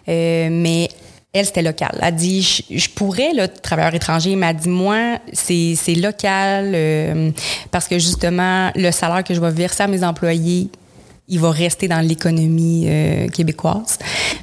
euh, 0.08 0.48
mais 0.50 0.88
elle, 1.32 1.46
c'était 1.46 1.62
local. 1.62 1.90
Elle 1.94 2.04
a 2.04 2.10
dit, 2.10 2.64
je, 2.70 2.88
pourrais, 2.88 3.32
le 3.32 3.46
travailleur 3.46 3.94
étranger, 3.94 4.34
m'a 4.34 4.52
dit, 4.52 4.68
moi, 4.68 5.18
c'est 5.32 5.94
local 5.94 6.72
euh, 6.74 7.30
parce 7.70 7.86
que 7.86 7.98
justement, 7.98 8.70
le 8.74 8.90
salaire 8.90 9.22
que 9.22 9.32
je 9.32 9.40
vais 9.40 9.50
verser 9.50 9.84
à 9.84 9.86
mes 9.86 10.02
employés, 10.02 10.68
il 11.28 11.38
va 11.38 11.50
rester 11.50 11.86
dans 11.86 12.00
l'économie 12.00 12.86
euh, 12.88 13.28
québécoise. 13.28 13.98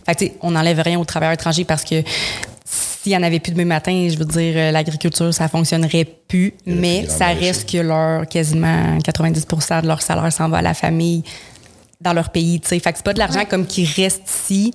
Fait 0.06 0.34
on 0.42 0.52
n'enlève 0.52 0.80
rien 0.80 0.98
aux 0.98 1.04
travailleurs 1.04 1.34
étrangers 1.34 1.66
parce 1.66 1.84
que 1.84 2.02
s'il 2.64 3.12
n'y 3.12 3.18
en 3.18 3.24
avait 3.24 3.42
plus 3.42 3.52
demain 3.52 3.66
matin, 3.66 4.08
je 4.10 4.18
veux 4.18 4.26
dire, 4.26 4.54
euh, 4.56 4.72
l'agriculture, 4.72 5.34
ça 5.34 5.50
fonctionnerait 5.50 6.06
plus, 6.06 6.54
mais 6.66 7.06
ça 7.08 7.28
reste 7.28 7.70
que 7.70 7.80
leur 7.80 8.26
quasiment 8.28 8.98
90% 9.00 9.82
de 9.82 9.88
leur 9.88 10.02
salaire 10.02 10.32
s'en 10.32 10.48
va 10.48 10.60
à 10.60 10.62
la 10.62 10.74
famille 10.74 11.24
dans 12.02 12.14
leur 12.14 12.30
pays, 12.30 12.60
tu 12.60 12.70
sais. 12.70 12.80
Fait 12.80 12.92
que 12.92 12.98
c'est 12.98 13.06
pas 13.06 13.14
de 13.14 13.20
l'argent 13.20 13.46
comme 13.50 13.66
qui 13.66 13.86
reste 13.86 14.24
ici. 14.30 14.74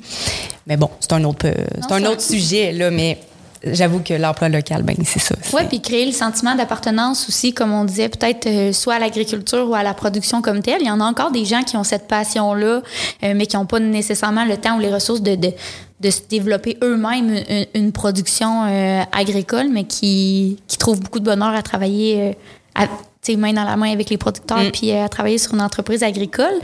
Mais 0.67 0.77
bon, 0.77 0.91
c'est 1.01 1.13
un 1.13 1.25
autre, 1.25 1.47
c'est 1.81 1.93
un 1.93 2.05
autre 2.05 2.21
sujet, 2.21 2.73
là, 2.73 2.91
mais 2.91 3.19
j'avoue 3.65 4.01
que 4.01 4.15
l'emploi 4.15 4.49
local, 4.49 4.83
ben 4.83 4.97
c'est 5.05 5.21
ça. 5.21 5.35
Oui, 5.53 5.63
puis 5.69 5.81
créer 5.81 6.07
le 6.07 6.13
sentiment 6.13 6.55
d'appartenance 6.55 7.29
aussi, 7.29 7.53
comme 7.53 7.73
on 7.73 7.85
disait, 7.85 8.09
peut-être 8.09 8.47
euh, 8.47 8.73
soit 8.73 8.95
à 8.95 8.99
l'agriculture 8.99 9.69
ou 9.69 9.75
à 9.75 9.83
la 9.83 9.95
production 9.95 10.43
comme 10.43 10.63
telle. 10.63 10.81
Il 10.81 10.87
y 10.87 10.91
en 10.91 11.01
a 11.01 11.05
encore 11.05 11.31
des 11.31 11.45
gens 11.45 11.63
qui 11.63 11.77
ont 11.77 11.85
cette 11.85 12.09
passion-là, 12.09 12.83
euh, 13.23 13.33
mais 13.35 13.47
qui 13.47 13.57
n'ont 13.57 13.67
pas 13.67 13.81
nécessairement 13.81 14.45
le 14.45 14.57
temps 14.57 14.77
ou 14.77 14.81
les 14.81 14.93
ressources 14.93 15.23
de, 15.23 15.37
de, 15.37 16.11
se 16.11 16.21
développer 16.29 16.79
eux-mêmes 16.83 17.43
une, 17.75 17.93
production 17.93 18.65
euh, 18.65 19.03
agricole, 19.13 19.69
mais 19.71 19.85
qui, 19.85 20.59
qui 20.67 20.79
trouvent 20.79 21.01
beaucoup 21.01 21.21
de 21.21 21.25
bonheur 21.25 21.55
à 21.55 21.63
travailler 21.63 22.37
à, 22.75 22.87
main 23.31 23.53
dans 23.53 23.65
la 23.65 23.77
main 23.77 23.93
avec 23.93 24.11
les 24.11 24.17
producteurs, 24.17 24.59
mm. 24.59 24.71
puis 24.73 24.91
euh, 24.91 25.05
à 25.05 25.09
travailler 25.09 25.39
sur 25.39 25.55
une 25.55 25.61
entreprise 25.61 26.03
agricole. 26.03 26.55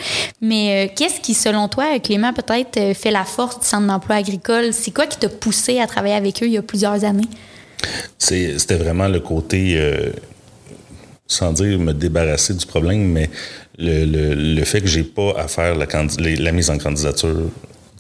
Mais 0.40 0.87
euh, 0.88 0.92
qu'est-ce 0.94 1.21
qui, 1.21 1.35
selon 1.35 1.68
toi, 1.68 1.99
Clément, 2.01 2.33
peut-être 2.33 2.77
euh, 2.79 2.94
fait 2.94 3.11
la 3.11 3.25
force 3.25 3.61
du 3.61 3.66
centre 3.66 3.87
d'emploi 3.87 4.16
agricole? 4.16 4.73
C'est 4.73 4.90
quoi 4.90 5.07
qui 5.07 5.18
t'a 5.18 5.29
poussé 5.29 5.79
à 5.79 5.87
travailler 5.87 6.14
avec 6.14 6.42
eux 6.42 6.47
il 6.47 6.53
y 6.53 6.59
a 6.59 6.62
plusieurs 6.62 7.05
années? 7.05 7.29
C'était 8.18 8.77
vraiment 8.77 9.07
le 9.07 9.21
côté, 9.21 9.81
sans 11.29 11.53
dire 11.53 11.79
me 11.79 11.92
débarrasser 11.92 12.53
du 12.53 12.66
problème, 12.66 13.05
mais 13.05 13.31
le, 13.79 14.64
fait 14.64 14.81
que 14.81 14.88
j'ai 14.88 15.05
pas 15.05 15.35
à 15.38 15.47
faire 15.47 15.77
la, 15.77 15.87
la, 15.87 16.53
mise 16.53 16.71
en 16.71 16.79
candidature. 16.79 17.37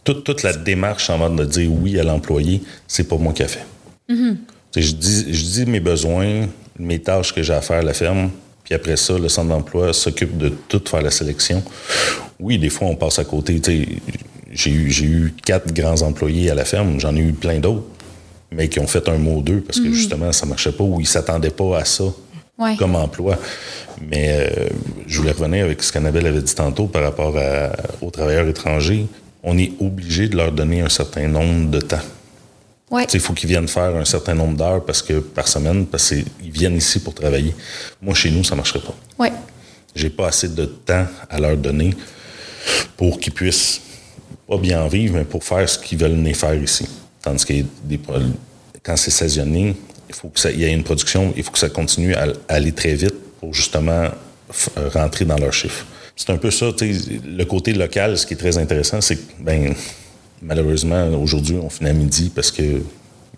Toute, 0.02 0.24
toute 0.24 0.42
la 0.42 0.52
démarche 0.52 1.10
avant 1.10 1.30
de 1.30 1.44
dire 1.44 1.70
oui 1.72 1.98
à 2.00 2.02
l'employé, 2.02 2.60
c'est 2.88 3.04
pas 3.04 3.16
moi 3.16 3.32
qui 3.32 3.44
a 3.44 3.48
fait. 3.48 3.64
Mm-hmm. 4.10 4.36
Je, 4.76 4.92
dis, 4.92 5.32
je 5.32 5.44
dis 5.44 5.66
mes 5.66 5.80
besoins, 5.80 6.48
mes 6.78 6.98
tâches 6.98 7.32
que 7.32 7.42
j'ai 7.42 7.54
à 7.54 7.60
faire 7.60 7.78
à 7.78 7.82
la 7.82 7.94
ferme, 7.94 8.30
puis 8.68 8.74
après 8.74 8.98
ça, 8.98 9.16
le 9.16 9.30
centre 9.30 9.48
d'emploi 9.48 9.94
s'occupe 9.94 10.36
de 10.36 10.50
tout 10.50 10.82
faire 10.86 11.00
la 11.00 11.10
sélection. 11.10 11.62
Oui, 12.38 12.58
des 12.58 12.68
fois, 12.68 12.88
on 12.88 12.96
passe 12.96 13.18
à 13.18 13.24
côté. 13.24 13.62
J'ai 14.52 14.70
eu, 14.70 14.90
j'ai 14.90 15.06
eu 15.06 15.34
quatre 15.42 15.72
grands 15.72 16.02
employés 16.02 16.50
à 16.50 16.54
la 16.54 16.66
ferme, 16.66 17.00
j'en 17.00 17.16
ai 17.16 17.20
eu 17.20 17.32
plein 17.32 17.60
d'autres, 17.60 17.86
mais 18.52 18.68
qui 18.68 18.78
ont 18.78 18.86
fait 18.86 19.08
un 19.08 19.16
mot 19.16 19.36
ou 19.36 19.42
deux 19.42 19.62
parce 19.62 19.80
que 19.80 19.86
mhm. 19.86 19.94
justement, 19.94 20.32
ça 20.32 20.44
marchait 20.44 20.72
pas 20.72 20.84
ou 20.84 21.00
ils 21.00 21.06
s'attendaient 21.06 21.48
pas 21.48 21.78
à 21.78 21.86
ça. 21.86 22.04
comme 22.78 22.94
emploi. 22.94 23.38
Mais 24.06 24.36
euh, 24.36 24.68
je 25.06 25.18
voulais 25.18 25.32
revenir 25.32 25.64
avec 25.64 25.82
ce 25.82 25.90
qu'Annabelle 25.90 26.26
avait 26.26 26.42
dit 26.42 26.54
tantôt 26.54 26.88
par 26.88 27.04
rapport 27.04 27.36
aux 28.02 28.10
travailleurs 28.10 28.48
étrangers. 28.48 29.06
On 29.42 29.56
est 29.56 29.72
obligé 29.80 30.28
de 30.28 30.36
leur 30.36 30.52
donner 30.52 30.82
un 30.82 30.90
certain 30.90 31.26
nombre 31.26 31.70
de 31.70 31.80
temps. 31.80 32.02
Il 32.90 33.20
faut 33.20 33.34
qu'ils 33.34 33.48
viennent 33.48 33.68
faire 33.68 33.94
un 33.96 34.04
certain 34.04 34.34
nombre 34.34 34.56
d'heures 34.56 34.84
parce 34.84 35.02
que 35.02 35.20
par 35.20 35.46
semaine, 35.46 35.86
parce 35.86 36.08
qu'ils 36.08 36.50
viennent 36.50 36.76
ici 36.76 37.00
pour 37.00 37.14
travailler. 37.14 37.54
Moi, 38.00 38.14
chez 38.14 38.30
nous, 38.30 38.42
ça 38.44 38.54
ne 38.54 38.58
marcherait 38.58 38.80
pas. 38.80 38.94
Ouais. 39.18 39.32
J'ai 39.94 40.10
pas 40.10 40.28
assez 40.28 40.48
de 40.48 40.64
temps 40.64 41.06
à 41.28 41.38
leur 41.38 41.56
donner 41.56 41.94
pour 42.96 43.20
qu'ils 43.20 43.32
puissent 43.32 43.80
pas 44.48 44.56
bien 44.56 44.82
en 44.82 44.88
vivre, 44.88 45.16
mais 45.16 45.24
pour 45.24 45.44
faire 45.44 45.68
ce 45.68 45.78
qu'ils 45.78 45.98
veulent 45.98 46.12
venir 46.12 46.34
faire 46.34 46.54
ici. 46.54 46.88
Tandis 47.20 47.44
que 47.44 47.52
des, 47.84 48.00
quand 48.82 48.96
c'est 48.96 49.10
saisonnier, 49.10 49.76
il 50.08 50.14
faut 50.14 50.28
qu'il 50.28 50.58
y 50.58 50.64
ait 50.64 50.72
une 50.72 50.84
production, 50.84 51.34
il 51.36 51.42
faut 51.42 51.50
que 51.50 51.58
ça 51.58 51.68
continue 51.68 52.14
à, 52.14 52.28
aller 52.48 52.72
très 52.72 52.94
vite 52.94 53.14
pour 53.40 53.52
justement 53.52 54.08
rentrer 54.94 55.26
dans 55.26 55.36
leur 55.36 55.52
chiffre. 55.52 55.84
C'est 56.16 56.30
un 56.30 56.38
peu 56.38 56.50
ça, 56.50 56.70
le 56.80 57.44
côté 57.44 57.74
local, 57.74 58.16
ce 58.16 58.26
qui 58.26 58.34
est 58.34 58.38
très 58.38 58.56
intéressant, 58.56 59.00
c'est 59.00 59.16
que 59.16 59.32
ben, 59.40 59.74
Malheureusement, 60.42 61.08
aujourd'hui, 61.20 61.56
on 61.56 61.68
finit 61.68 61.90
à 61.90 61.92
midi 61.92 62.30
parce 62.34 62.50
que 62.50 62.82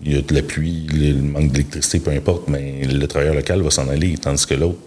il 0.02 0.14
y 0.14 0.18
a 0.18 0.22
de 0.22 0.34
la 0.34 0.42
pluie, 0.42 0.86
le 0.90 1.20
manque 1.20 1.52
d'électricité, 1.52 2.00
peu 2.00 2.10
importe, 2.10 2.48
mais 2.48 2.82
le 2.84 3.06
travailleur 3.06 3.34
local 3.34 3.60
va 3.60 3.70
s'en 3.70 3.86
aller, 3.88 4.16
tandis 4.16 4.46
que 4.46 4.54
l'autre, 4.54 4.78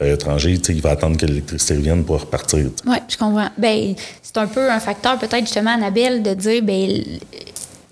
le 0.00 0.16
travailleur 0.16 0.16
étranger, 0.16 0.60
il 0.68 0.80
va 0.80 0.90
attendre 0.90 1.16
que 1.16 1.26
l'électricité 1.26 1.74
revienne 1.74 2.04
pour 2.04 2.20
repartir. 2.20 2.70
Oui, 2.86 2.96
je 3.08 3.16
comprends. 3.16 3.48
Ben, 3.56 3.94
c'est 4.22 4.36
un 4.38 4.46
peu 4.46 4.68
un 4.70 4.80
facteur, 4.80 5.18
peut-être 5.18 5.44
justement, 5.44 5.70
Annabelle, 5.72 6.22
de 6.22 6.34
dire, 6.34 6.62
ben, 6.62 7.00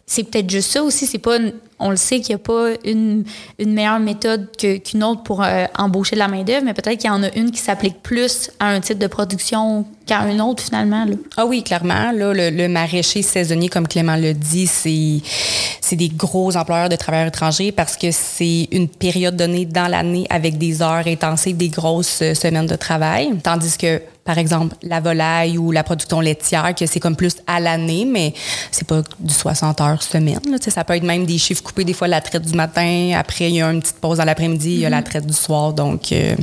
c'est 0.06 0.24
peut-être 0.24 0.50
juste 0.50 0.72
ça 0.72 0.82
aussi. 0.82 1.06
C'est 1.06 1.18
pas, 1.18 1.38
on 1.78 1.90
le 1.90 1.96
sait 1.96 2.20
qu'il 2.20 2.34
n'y 2.34 2.40
a 2.40 2.44
pas 2.44 2.70
une, 2.84 3.24
meilleure 3.58 4.00
méthode 4.00 4.48
qu'une 4.56 5.04
autre 5.04 5.22
pour 5.22 5.42
euh, 5.42 5.66
embaucher 5.78 6.16
de 6.16 6.20
la 6.20 6.28
main 6.28 6.42
d'œuvre, 6.42 6.64
mais 6.64 6.74
peut-être 6.74 6.98
qu'il 6.98 7.10
y 7.10 7.12
en 7.12 7.22
a 7.22 7.34
une 7.34 7.50
qui 7.50 7.60
s'applique 7.60 8.02
plus 8.02 8.50
à 8.60 8.68
un 8.68 8.80
type 8.80 8.98
de 8.98 9.06
production 9.06 9.84
qu'à 10.06 10.20
un 10.20 10.38
autre 10.40 10.62
finalement. 10.62 11.06
Ah 11.36 11.46
oui, 11.46 11.62
clairement. 11.62 12.12
Là, 12.12 12.32
le, 12.50 12.68
maraîcher 12.68 13.22
saisonnier, 13.22 13.68
comme 13.68 13.88
Clément 13.88 14.16
le 14.16 14.34
dit, 14.34 14.66
c'est 14.66 15.96
des 15.96 16.08
gros 16.08 16.56
employeurs 16.56 16.88
de 16.88 16.96
travailleurs 16.96 17.28
étrangers 17.28 17.72
parce 17.72 17.96
que 17.96 18.10
c'est 18.10 18.68
une 18.72 18.88
période 18.88 19.36
donnée 19.36 19.64
dans 19.64 19.88
l'année 19.88 20.26
avec 20.30 20.58
des 20.58 20.82
heures 20.82 21.06
intensives, 21.06 21.56
des 21.56 21.68
grosses 21.68 22.20
euh, 22.22 22.34
semaines 22.34 22.66
de 22.66 22.76
travail, 22.76 23.30
tandis 23.42 23.76
que 23.78 24.00
par 24.24 24.38
exemple, 24.38 24.74
la 24.82 25.00
volaille 25.00 25.58
ou 25.58 25.70
la 25.70 25.84
production 25.84 26.20
laitière, 26.20 26.74
que 26.74 26.86
c'est 26.86 26.98
comme 26.98 27.14
plus 27.14 27.36
à 27.46 27.60
l'année, 27.60 28.06
mais 28.06 28.32
c'est 28.70 28.86
pas 28.86 29.02
du 29.20 29.34
60 29.34 29.80
heures 29.82 30.02
semaine. 30.02 30.40
Ça 30.66 30.82
peut 30.82 30.94
être 30.94 31.02
même 31.02 31.26
des 31.26 31.36
chiffres 31.36 31.62
coupés, 31.64 31.84
des 31.84 31.92
fois 31.92 32.06
la 32.06 32.20
traite 32.20 32.42
du 32.42 32.54
matin, 32.54 33.12
après 33.18 33.48
il 33.48 33.56
y 33.56 33.62
a 33.62 33.70
une 33.70 33.80
petite 33.80 33.96
pause 33.96 34.18
dans 34.18 34.24
l'après-midi, 34.24 34.70
il 34.74 34.80
y 34.80 34.86
a 34.86 34.90
la 34.90 35.00
mm-hmm. 35.00 35.04
traite 35.04 35.26
du 35.26 35.32
soir. 35.32 35.72
Donc, 35.72 36.12
euh, 36.12 36.36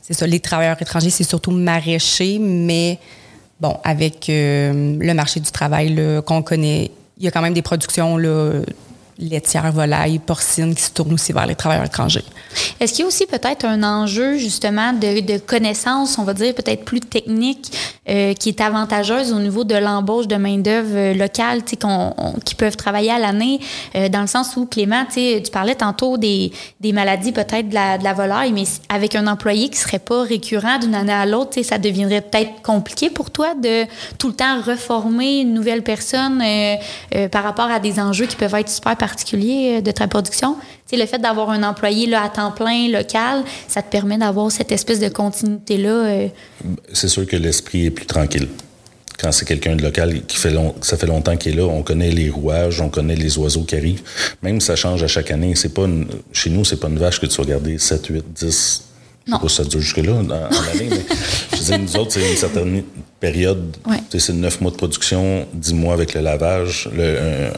c'est 0.00 0.14
ça, 0.14 0.26
les 0.26 0.40
travailleurs 0.40 0.80
étrangers, 0.80 1.10
c'est 1.10 1.24
surtout 1.24 1.50
maraîcher, 1.50 2.38
mais 2.38 2.98
bon, 3.60 3.76
avec 3.84 4.26
le 4.28 5.12
marché 5.12 5.40
du 5.40 5.50
travail 5.50 6.00
qu'on 6.24 6.42
connaît, 6.42 6.90
il 7.18 7.24
y 7.24 7.28
a 7.28 7.30
quand 7.30 7.42
même 7.42 7.54
des 7.54 7.62
productions 7.62 8.16
là, 8.16 8.62
laitières, 9.18 9.70
volailles, 9.72 10.18
porcines 10.18 10.74
qui 10.74 10.82
se 10.82 10.90
tournent 10.90 11.14
aussi 11.14 11.32
vers 11.32 11.46
les 11.46 11.54
travailleurs 11.54 11.86
étrangers. 11.86 12.24
Est-ce 12.80 12.92
qu'il 12.92 13.02
y 13.02 13.04
a 13.04 13.08
aussi 13.08 13.26
peut-être 13.26 13.64
un 13.64 13.82
enjeu 13.82 14.36
justement 14.36 14.92
de, 14.92 15.20
de 15.20 15.38
connaissances, 15.38 16.18
on 16.18 16.24
va 16.24 16.34
dire 16.34 16.54
peut-être 16.54 16.84
plus 16.84 17.00
technique, 17.00 17.72
euh, 18.08 18.34
qui 18.34 18.50
est 18.50 18.60
avantageuse 18.60 19.32
au 19.32 19.38
niveau 19.38 19.64
de 19.64 19.74
l'embauche 19.74 20.26
de 20.26 20.36
main-d'œuvre 20.36 20.94
euh, 20.94 21.14
locale, 21.14 21.62
qu'on, 21.80 22.14
qui 22.44 22.54
peuvent 22.54 22.76
travailler 22.76 23.10
à 23.10 23.18
l'année, 23.18 23.60
euh, 23.94 24.08
dans 24.08 24.20
le 24.20 24.26
sens 24.26 24.56
où, 24.56 24.66
Clément, 24.66 25.04
tu 25.12 25.50
parlais 25.52 25.74
tantôt 25.74 26.18
des, 26.18 26.52
des 26.80 26.92
maladies 26.92 27.32
peut-être 27.32 27.68
de 27.68 27.74
la, 27.74 27.98
de 27.98 28.04
la, 28.04 28.12
volaille, 28.12 28.52
mais 28.52 28.64
avec 28.88 29.14
un 29.14 29.26
employé 29.26 29.68
qui 29.68 29.78
serait 29.78 29.98
pas 29.98 30.22
récurrent 30.22 30.78
d'une 30.78 30.94
année 30.94 31.12
à 31.12 31.26
l'autre, 31.26 31.60
ça 31.62 31.78
deviendrait 31.78 32.20
peut-être 32.20 32.62
compliqué 32.62 33.10
pour 33.10 33.30
toi 33.30 33.54
de 33.54 33.84
tout 34.18 34.28
le 34.28 34.34
temps 34.34 34.60
reformer 34.60 35.40
une 35.40 35.54
nouvelle 35.54 35.82
personne 35.82 36.42
par 37.30 37.42
rapport 37.42 37.70
à 37.70 37.80
des 37.80 37.98
enjeux 37.98 38.26
qui 38.26 38.36
peuvent 38.36 38.54
être 38.54 38.68
super 38.68 38.96
particuliers 39.06 39.82
de 39.82 39.90
ta 39.90 40.08
production. 40.08 40.56
sais, 40.86 40.96
le 40.96 41.04
fait 41.04 41.18
d'avoir 41.18 41.50
un 41.50 41.62
employé 41.62 42.06
là, 42.06 42.22
à 42.22 42.30
temps 42.30 42.52
plein, 42.52 42.88
local, 42.88 43.44
ça 43.68 43.82
te 43.82 43.90
permet 43.90 44.16
d'avoir 44.16 44.50
cette 44.50 44.72
espèce 44.72 44.98
de 44.98 45.08
continuité-là. 45.08 46.28
C'est 46.90 47.08
sûr 47.08 47.26
que 47.26 47.36
l'esprit 47.36 47.84
est 47.86 47.90
plus 47.90 48.06
tranquille. 48.06 48.48
Quand 49.18 49.30
c'est 49.30 49.44
quelqu'un 49.44 49.76
de 49.76 49.82
local 49.82 50.22
qui 50.26 50.38
fait 50.38 50.50
long, 50.50 50.74
ça 50.80 50.96
fait 50.96 51.06
longtemps 51.06 51.36
qu'il 51.36 51.52
est 51.52 51.56
là, 51.56 51.66
on 51.66 51.82
connaît 51.82 52.10
les 52.10 52.30
rouages, 52.30 52.80
on 52.80 52.88
connaît 52.88 53.14
les 53.14 53.36
oiseaux 53.36 53.64
qui 53.64 53.76
arrivent. 53.76 54.02
Même 54.42 54.60
ça 54.62 54.74
change 54.74 55.02
à 55.02 55.06
chaque 55.06 55.30
année, 55.30 55.54
c'est 55.54 55.74
pas 55.74 55.86
chez 56.32 56.48
nous, 56.48 56.64
c'est 56.64 56.80
pas 56.80 56.88
une 56.88 56.98
vache 56.98 57.20
que 57.20 57.26
tu 57.26 57.36
vas 57.36 57.46
garder 57.46 57.78
7, 57.78 58.06
8, 58.06 58.24
10. 58.34 58.82
Non. 59.26 59.38
Je 59.42 59.42
sais 59.42 59.42
pas 59.42 59.48
si 59.48 59.56
ça 59.56 59.64
dure 59.64 59.80
jusque-là 59.80 60.12
en, 60.12 60.30
année, 60.30 60.88
mais 60.90 61.04
je 61.52 61.56
veux 61.56 61.64
dire, 61.64 61.78
nous 61.78 61.96
autres, 61.96 62.12
c'est 62.12 62.30
une 62.30 62.36
certaine 62.36 62.82
période. 63.20 63.76
C'est 64.10 64.32
9 64.32 64.60
mois 64.60 64.70
de 64.70 64.76
production, 64.76 65.46
10 65.54 65.74
mois 65.74 65.94
avec 65.94 66.14
le 66.14 66.20
lavage, 66.20 66.90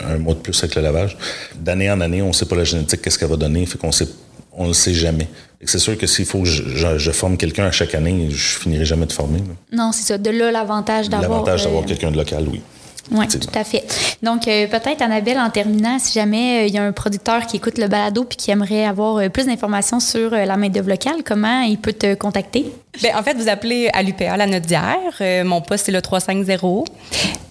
un, 0.07 0.19
mois 0.19 0.35
de 0.35 0.41
plus 0.41 0.57
avec 0.63 0.77
le 0.77 0.83
lavage. 0.83 1.17
D'année 1.59 1.91
en 1.91 2.01
année, 2.01 2.23
on 2.23 2.29
ne 2.29 2.33
sait 2.33 2.47
pas 2.47 2.57
la 2.57 2.65
génétique, 2.65 3.03
qu'est-ce 3.03 3.19
qu'elle 3.19 3.29
va 3.29 3.37
donner, 3.37 3.67
fait 3.67 3.79
qu'on 3.79 3.93
sait 3.93 4.09
on 4.57 4.63
ne 4.65 4.69
le 4.69 4.75
sait 4.75 4.95
jamais. 4.95 5.29
C'est 5.65 5.79
sûr 5.79 5.97
que 5.99 6.07
s'il 6.07 6.25
faut 6.25 6.41
que 6.41 6.49
je, 6.49 7.11
forme 7.11 7.37
quelqu'un 7.37 7.67
à 7.67 7.71
chaque 7.71 7.95
année, 7.95 8.29
je 8.31 8.59
finirai 8.59 8.85
jamais 8.85 9.07
de 9.07 9.13
former. 9.13 9.43
Non, 9.73 9.93
c'est 9.93 10.05
ça. 10.05 10.19
De 10.19 10.31
là, 10.31 10.51
l'avantage 10.51 11.09
d'avoir... 11.09 11.31
L'avantage 11.31 11.65
d'avoir 11.65 11.83
euh, 11.83 11.87
quelqu'un 11.87 12.11
de 12.11 12.17
local, 12.17 12.47
oui. 12.51 12.63
Oui, 13.11 13.27
tout 13.29 13.39
à 13.55 13.65
fait. 13.65 13.85
Donc, 14.23 14.49
euh, 14.49 14.67
peut-être, 14.67 15.03
Annabelle, 15.03 15.39
en 15.39 15.51
terminant, 15.51 15.99
si 15.99 16.13
jamais 16.13 16.63
euh, 16.65 16.67
il 16.67 16.75
y 16.75 16.79
a 16.79 16.83
un 16.83 16.93
producteur 16.93 17.47
qui 17.47 17.57
écoute 17.57 17.79
le 17.79 17.87
balado 17.87 18.25
puis 18.25 18.37
qui 18.37 18.51
aimerait 18.51 18.85
avoir 18.85 19.31
plus 19.31 19.47
d'informations 19.47 20.01
sur 20.01 20.31
la 20.31 20.57
main-d'œuvre 20.57 20.89
locale, 20.89 21.23
comment 21.25 21.61
il 21.61 21.79
peut 21.79 21.93
te 21.93 22.15
contacter? 22.15 22.67
Bien, 23.01 23.17
en 23.19 23.23
fait, 23.23 23.35
vous 23.35 23.49
appelez 23.49 23.89
à 23.93 24.03
l'UPA, 24.03 24.37
la 24.37 24.47
Nodière. 24.47 25.45
mon 25.45 25.61
poste, 25.61 25.87
c'est 25.87 25.93
le 25.93 26.03
350. 26.03 26.89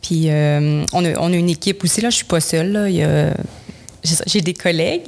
Puis, 0.02 0.28
on, 0.30 1.06
a, 1.06 1.20
on, 1.20 1.34
a, 1.34 1.36
une 1.36 1.50
équipe 1.50 1.84
aussi, 1.84 2.02
là. 2.02 2.10
Je 2.10 2.18
suis 2.18 2.26
pas 2.26 2.40
seule, 2.40 2.72
là. 2.72 2.90
Il 2.90 2.96
y 2.96 3.04
a 3.04 3.32
j'ai 4.26 4.42
des 4.42 4.54
collègues. 4.54 5.04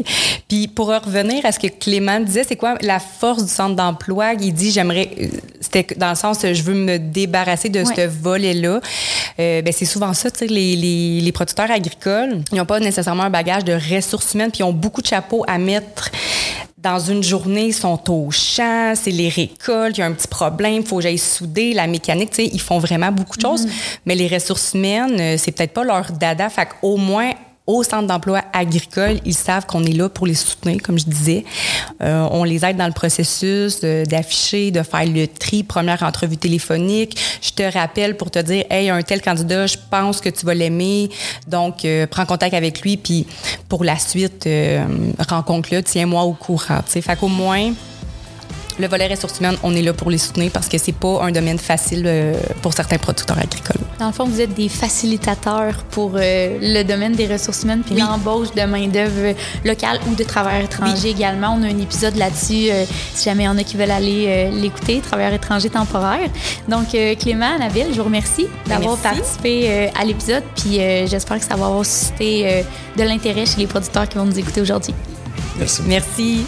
Puis 0.47 0.67
pour 0.67 0.88
revenir 0.88 1.45
à 1.45 1.51
ce 1.51 1.60
que 1.60 1.67
Clément 1.67 2.19
disait, 2.19 2.43
c'est 2.47 2.55
quoi 2.55 2.75
la 2.81 2.99
force 2.99 3.45
du 3.45 3.51
centre 3.51 3.75
d'emploi? 3.75 4.33
Il 4.39 4.53
dit, 4.53 4.71
j'aimerais, 4.71 5.10
euh, 5.19 5.27
c'était 5.60 5.95
dans 5.95 6.10
le 6.10 6.15
sens, 6.15 6.39
je 6.41 6.62
veux 6.63 6.73
me 6.73 6.97
débarrasser 6.97 7.69
de 7.69 7.83
ce 7.83 8.07
volet-là. 8.07 8.81
Euh, 9.39 9.62
ben, 9.62 9.73
c'est 9.75 9.86
souvent 9.86 10.13
ça, 10.13 10.31
tu 10.31 10.39
sais, 10.39 10.47
les, 10.47 10.75
les, 10.75 11.21
les, 11.21 11.31
producteurs 11.31 11.69
agricoles, 11.69 12.41
ils 12.51 12.57
n'ont 12.57 12.65
pas 12.65 12.79
nécessairement 12.79 13.23
un 13.23 13.29
bagage 13.29 13.63
de 13.63 13.73
ressources 13.73 14.33
humaines, 14.33 14.51
puis 14.51 14.60
ils 14.60 14.63
ont 14.63 14.73
beaucoup 14.73 15.01
de 15.01 15.07
chapeaux 15.07 15.43
à 15.47 15.57
mettre 15.57 16.12
dans 16.77 16.99
une 16.99 17.23
journée, 17.23 17.67
ils 17.67 17.73
sont 17.73 17.99
au 18.10 18.29
champ, 18.31 18.93
c'est 18.95 19.12
les 19.12 19.29
récoltes, 19.29 19.97
il 19.97 19.99
y 19.99 20.03
a 20.03 20.05
un 20.05 20.13
petit 20.13 20.27
problème, 20.27 20.81
il 20.81 20.86
faut 20.86 20.97
que 20.97 21.03
j'aille 21.03 21.17
souder, 21.17 21.73
la 21.73 21.88
mécanique, 21.88 22.29
tu 22.29 22.36
sais, 22.38 22.49
ils 22.53 22.62
font 22.62 22.77
vraiment 22.77 23.12
beaucoup 23.12 23.36
de 23.36 23.41
choses. 23.41 23.65
Mm-hmm. 23.65 23.99
Mais 24.05 24.15
les 24.15 24.27
ressources 24.27 24.73
humaines, 24.73 25.19
euh, 25.19 25.36
c'est 25.38 25.51
peut-être 25.51 25.73
pas 25.73 25.83
leur 25.83 26.12
dada. 26.12 26.49
Fait 26.49 26.67
qu'au 26.67 26.97
moins, 26.97 27.31
au 27.67 27.84
centre 27.84 28.08
d'emploi 28.08 28.41
agricole, 28.53 29.19
ils 29.25 29.36
savent 29.36 29.65
qu'on 29.65 29.84
est 29.84 29.91
là 29.91 30.08
pour 30.08 30.25
les 30.25 30.34
soutenir, 30.34 30.82
comme 30.82 30.97
je 30.97 31.03
disais. 31.06 31.43
Euh, 32.01 32.25
on 32.32 32.45
les 32.45 32.63
aide 32.63 32.77
dans 32.77 32.88
le 32.88 32.93
processus 32.93 33.82
d'afficher, 33.82 34.71
de 34.71 34.82
faire 34.84 35.06
le 35.06 35.27
tri, 35.27 35.63
première 35.63 36.01
entrevue 36.03 36.38
téléphonique. 36.38 37.19
Je 37.41 37.51
te 37.51 37.63
rappelle 37.63 38.15
pour 38.15 38.32
te 38.32 38.39
dire, 38.39 38.63
hey, 38.69 38.89
un 38.89 39.01
tel 39.01 39.21
candidat, 39.21 39.67
je 39.67 39.75
pense 39.91 40.21
que 40.21 40.30
tu 40.30 40.45
vas 40.45 40.53
l'aimer, 40.53 41.10
donc 41.47 41.84
euh, 41.84 42.08
prends 42.08 42.25
contact 42.25 42.53
avec 42.53 42.82
lui, 42.82 42.95
puis 42.95 43.27
pour 43.67 43.84
la 43.84 43.99
suite, 43.99 44.47
euh, 44.47 44.86
rencontre-le, 45.27 45.84
tiens-moi 45.84 46.23
au 46.23 46.34
courant. 46.34 46.82
T'sais. 46.86 47.01
Fait 47.01 47.17
qu'au 47.17 47.27
moins, 47.27 47.73
le 48.79 48.87
volet 48.87 49.07
ressources 49.07 49.39
humaines, 49.39 49.57
on 49.63 49.75
est 49.75 49.81
là 49.81 49.93
pour 49.93 50.09
les 50.09 50.17
soutenir 50.17 50.51
parce 50.51 50.67
que 50.67 50.77
c'est 50.77 50.95
pas 50.95 51.21
un 51.23 51.31
domaine 51.31 51.59
facile 51.59 52.03
euh, 52.05 52.33
pour 52.61 52.73
certains 52.73 52.97
producteurs 52.97 53.37
agricoles. 53.37 53.81
Dans 53.99 54.07
le 54.07 54.13
fond, 54.13 54.25
vous 54.25 54.41
êtes 54.41 54.53
des 54.53 54.69
facilitateurs 54.69 55.83
pour 55.91 56.11
euh, 56.15 56.57
le 56.61 56.83
domaine 56.83 57.13
des 57.13 57.27
ressources 57.27 57.63
humaines 57.63 57.81
puis 57.85 57.95
l'embauche 57.95 58.53
de 58.53 58.61
main-d'œuvre 58.63 59.35
locale 59.65 59.99
ou 60.09 60.15
de 60.15 60.23
travailleurs 60.23 60.65
étrangers 60.65 61.09
également. 61.09 61.57
On 61.59 61.63
a 61.63 61.67
un 61.67 61.79
épisode 61.79 62.15
là-dessus, 62.15 62.69
euh, 62.69 62.85
si 63.13 63.25
jamais 63.25 63.43
il 63.43 63.47
y 63.47 63.49
en 63.49 63.57
a 63.57 63.63
qui 63.63 63.77
veulent 63.77 63.91
aller 63.91 64.49
l'écouter, 64.51 64.99
travailleurs 64.99 65.33
étrangers 65.33 65.69
temporaires. 65.69 66.29
Donc, 66.67 66.95
Clément, 67.19 67.57
Nabil, 67.57 67.87
je 67.91 67.97
vous 67.97 68.03
remercie 68.03 68.47
d'avoir 68.67 68.97
participé 68.97 69.89
à 69.99 70.05
l'épisode 70.05 70.43
puis 70.55 70.79
j'espère 71.07 71.39
que 71.39 71.45
ça 71.45 71.55
va 71.55 71.67
avoir 71.67 71.85
suscité 71.85 72.63
de 72.95 73.03
l'intérêt 73.03 73.45
chez 73.45 73.57
les 73.57 73.67
producteurs 73.67 74.07
qui 74.07 74.17
vont 74.17 74.25
nous 74.25 74.37
écouter 74.39 74.61
aujourd'hui. 74.61 74.93
Merci. 75.57 75.81
Merci. 75.87 76.45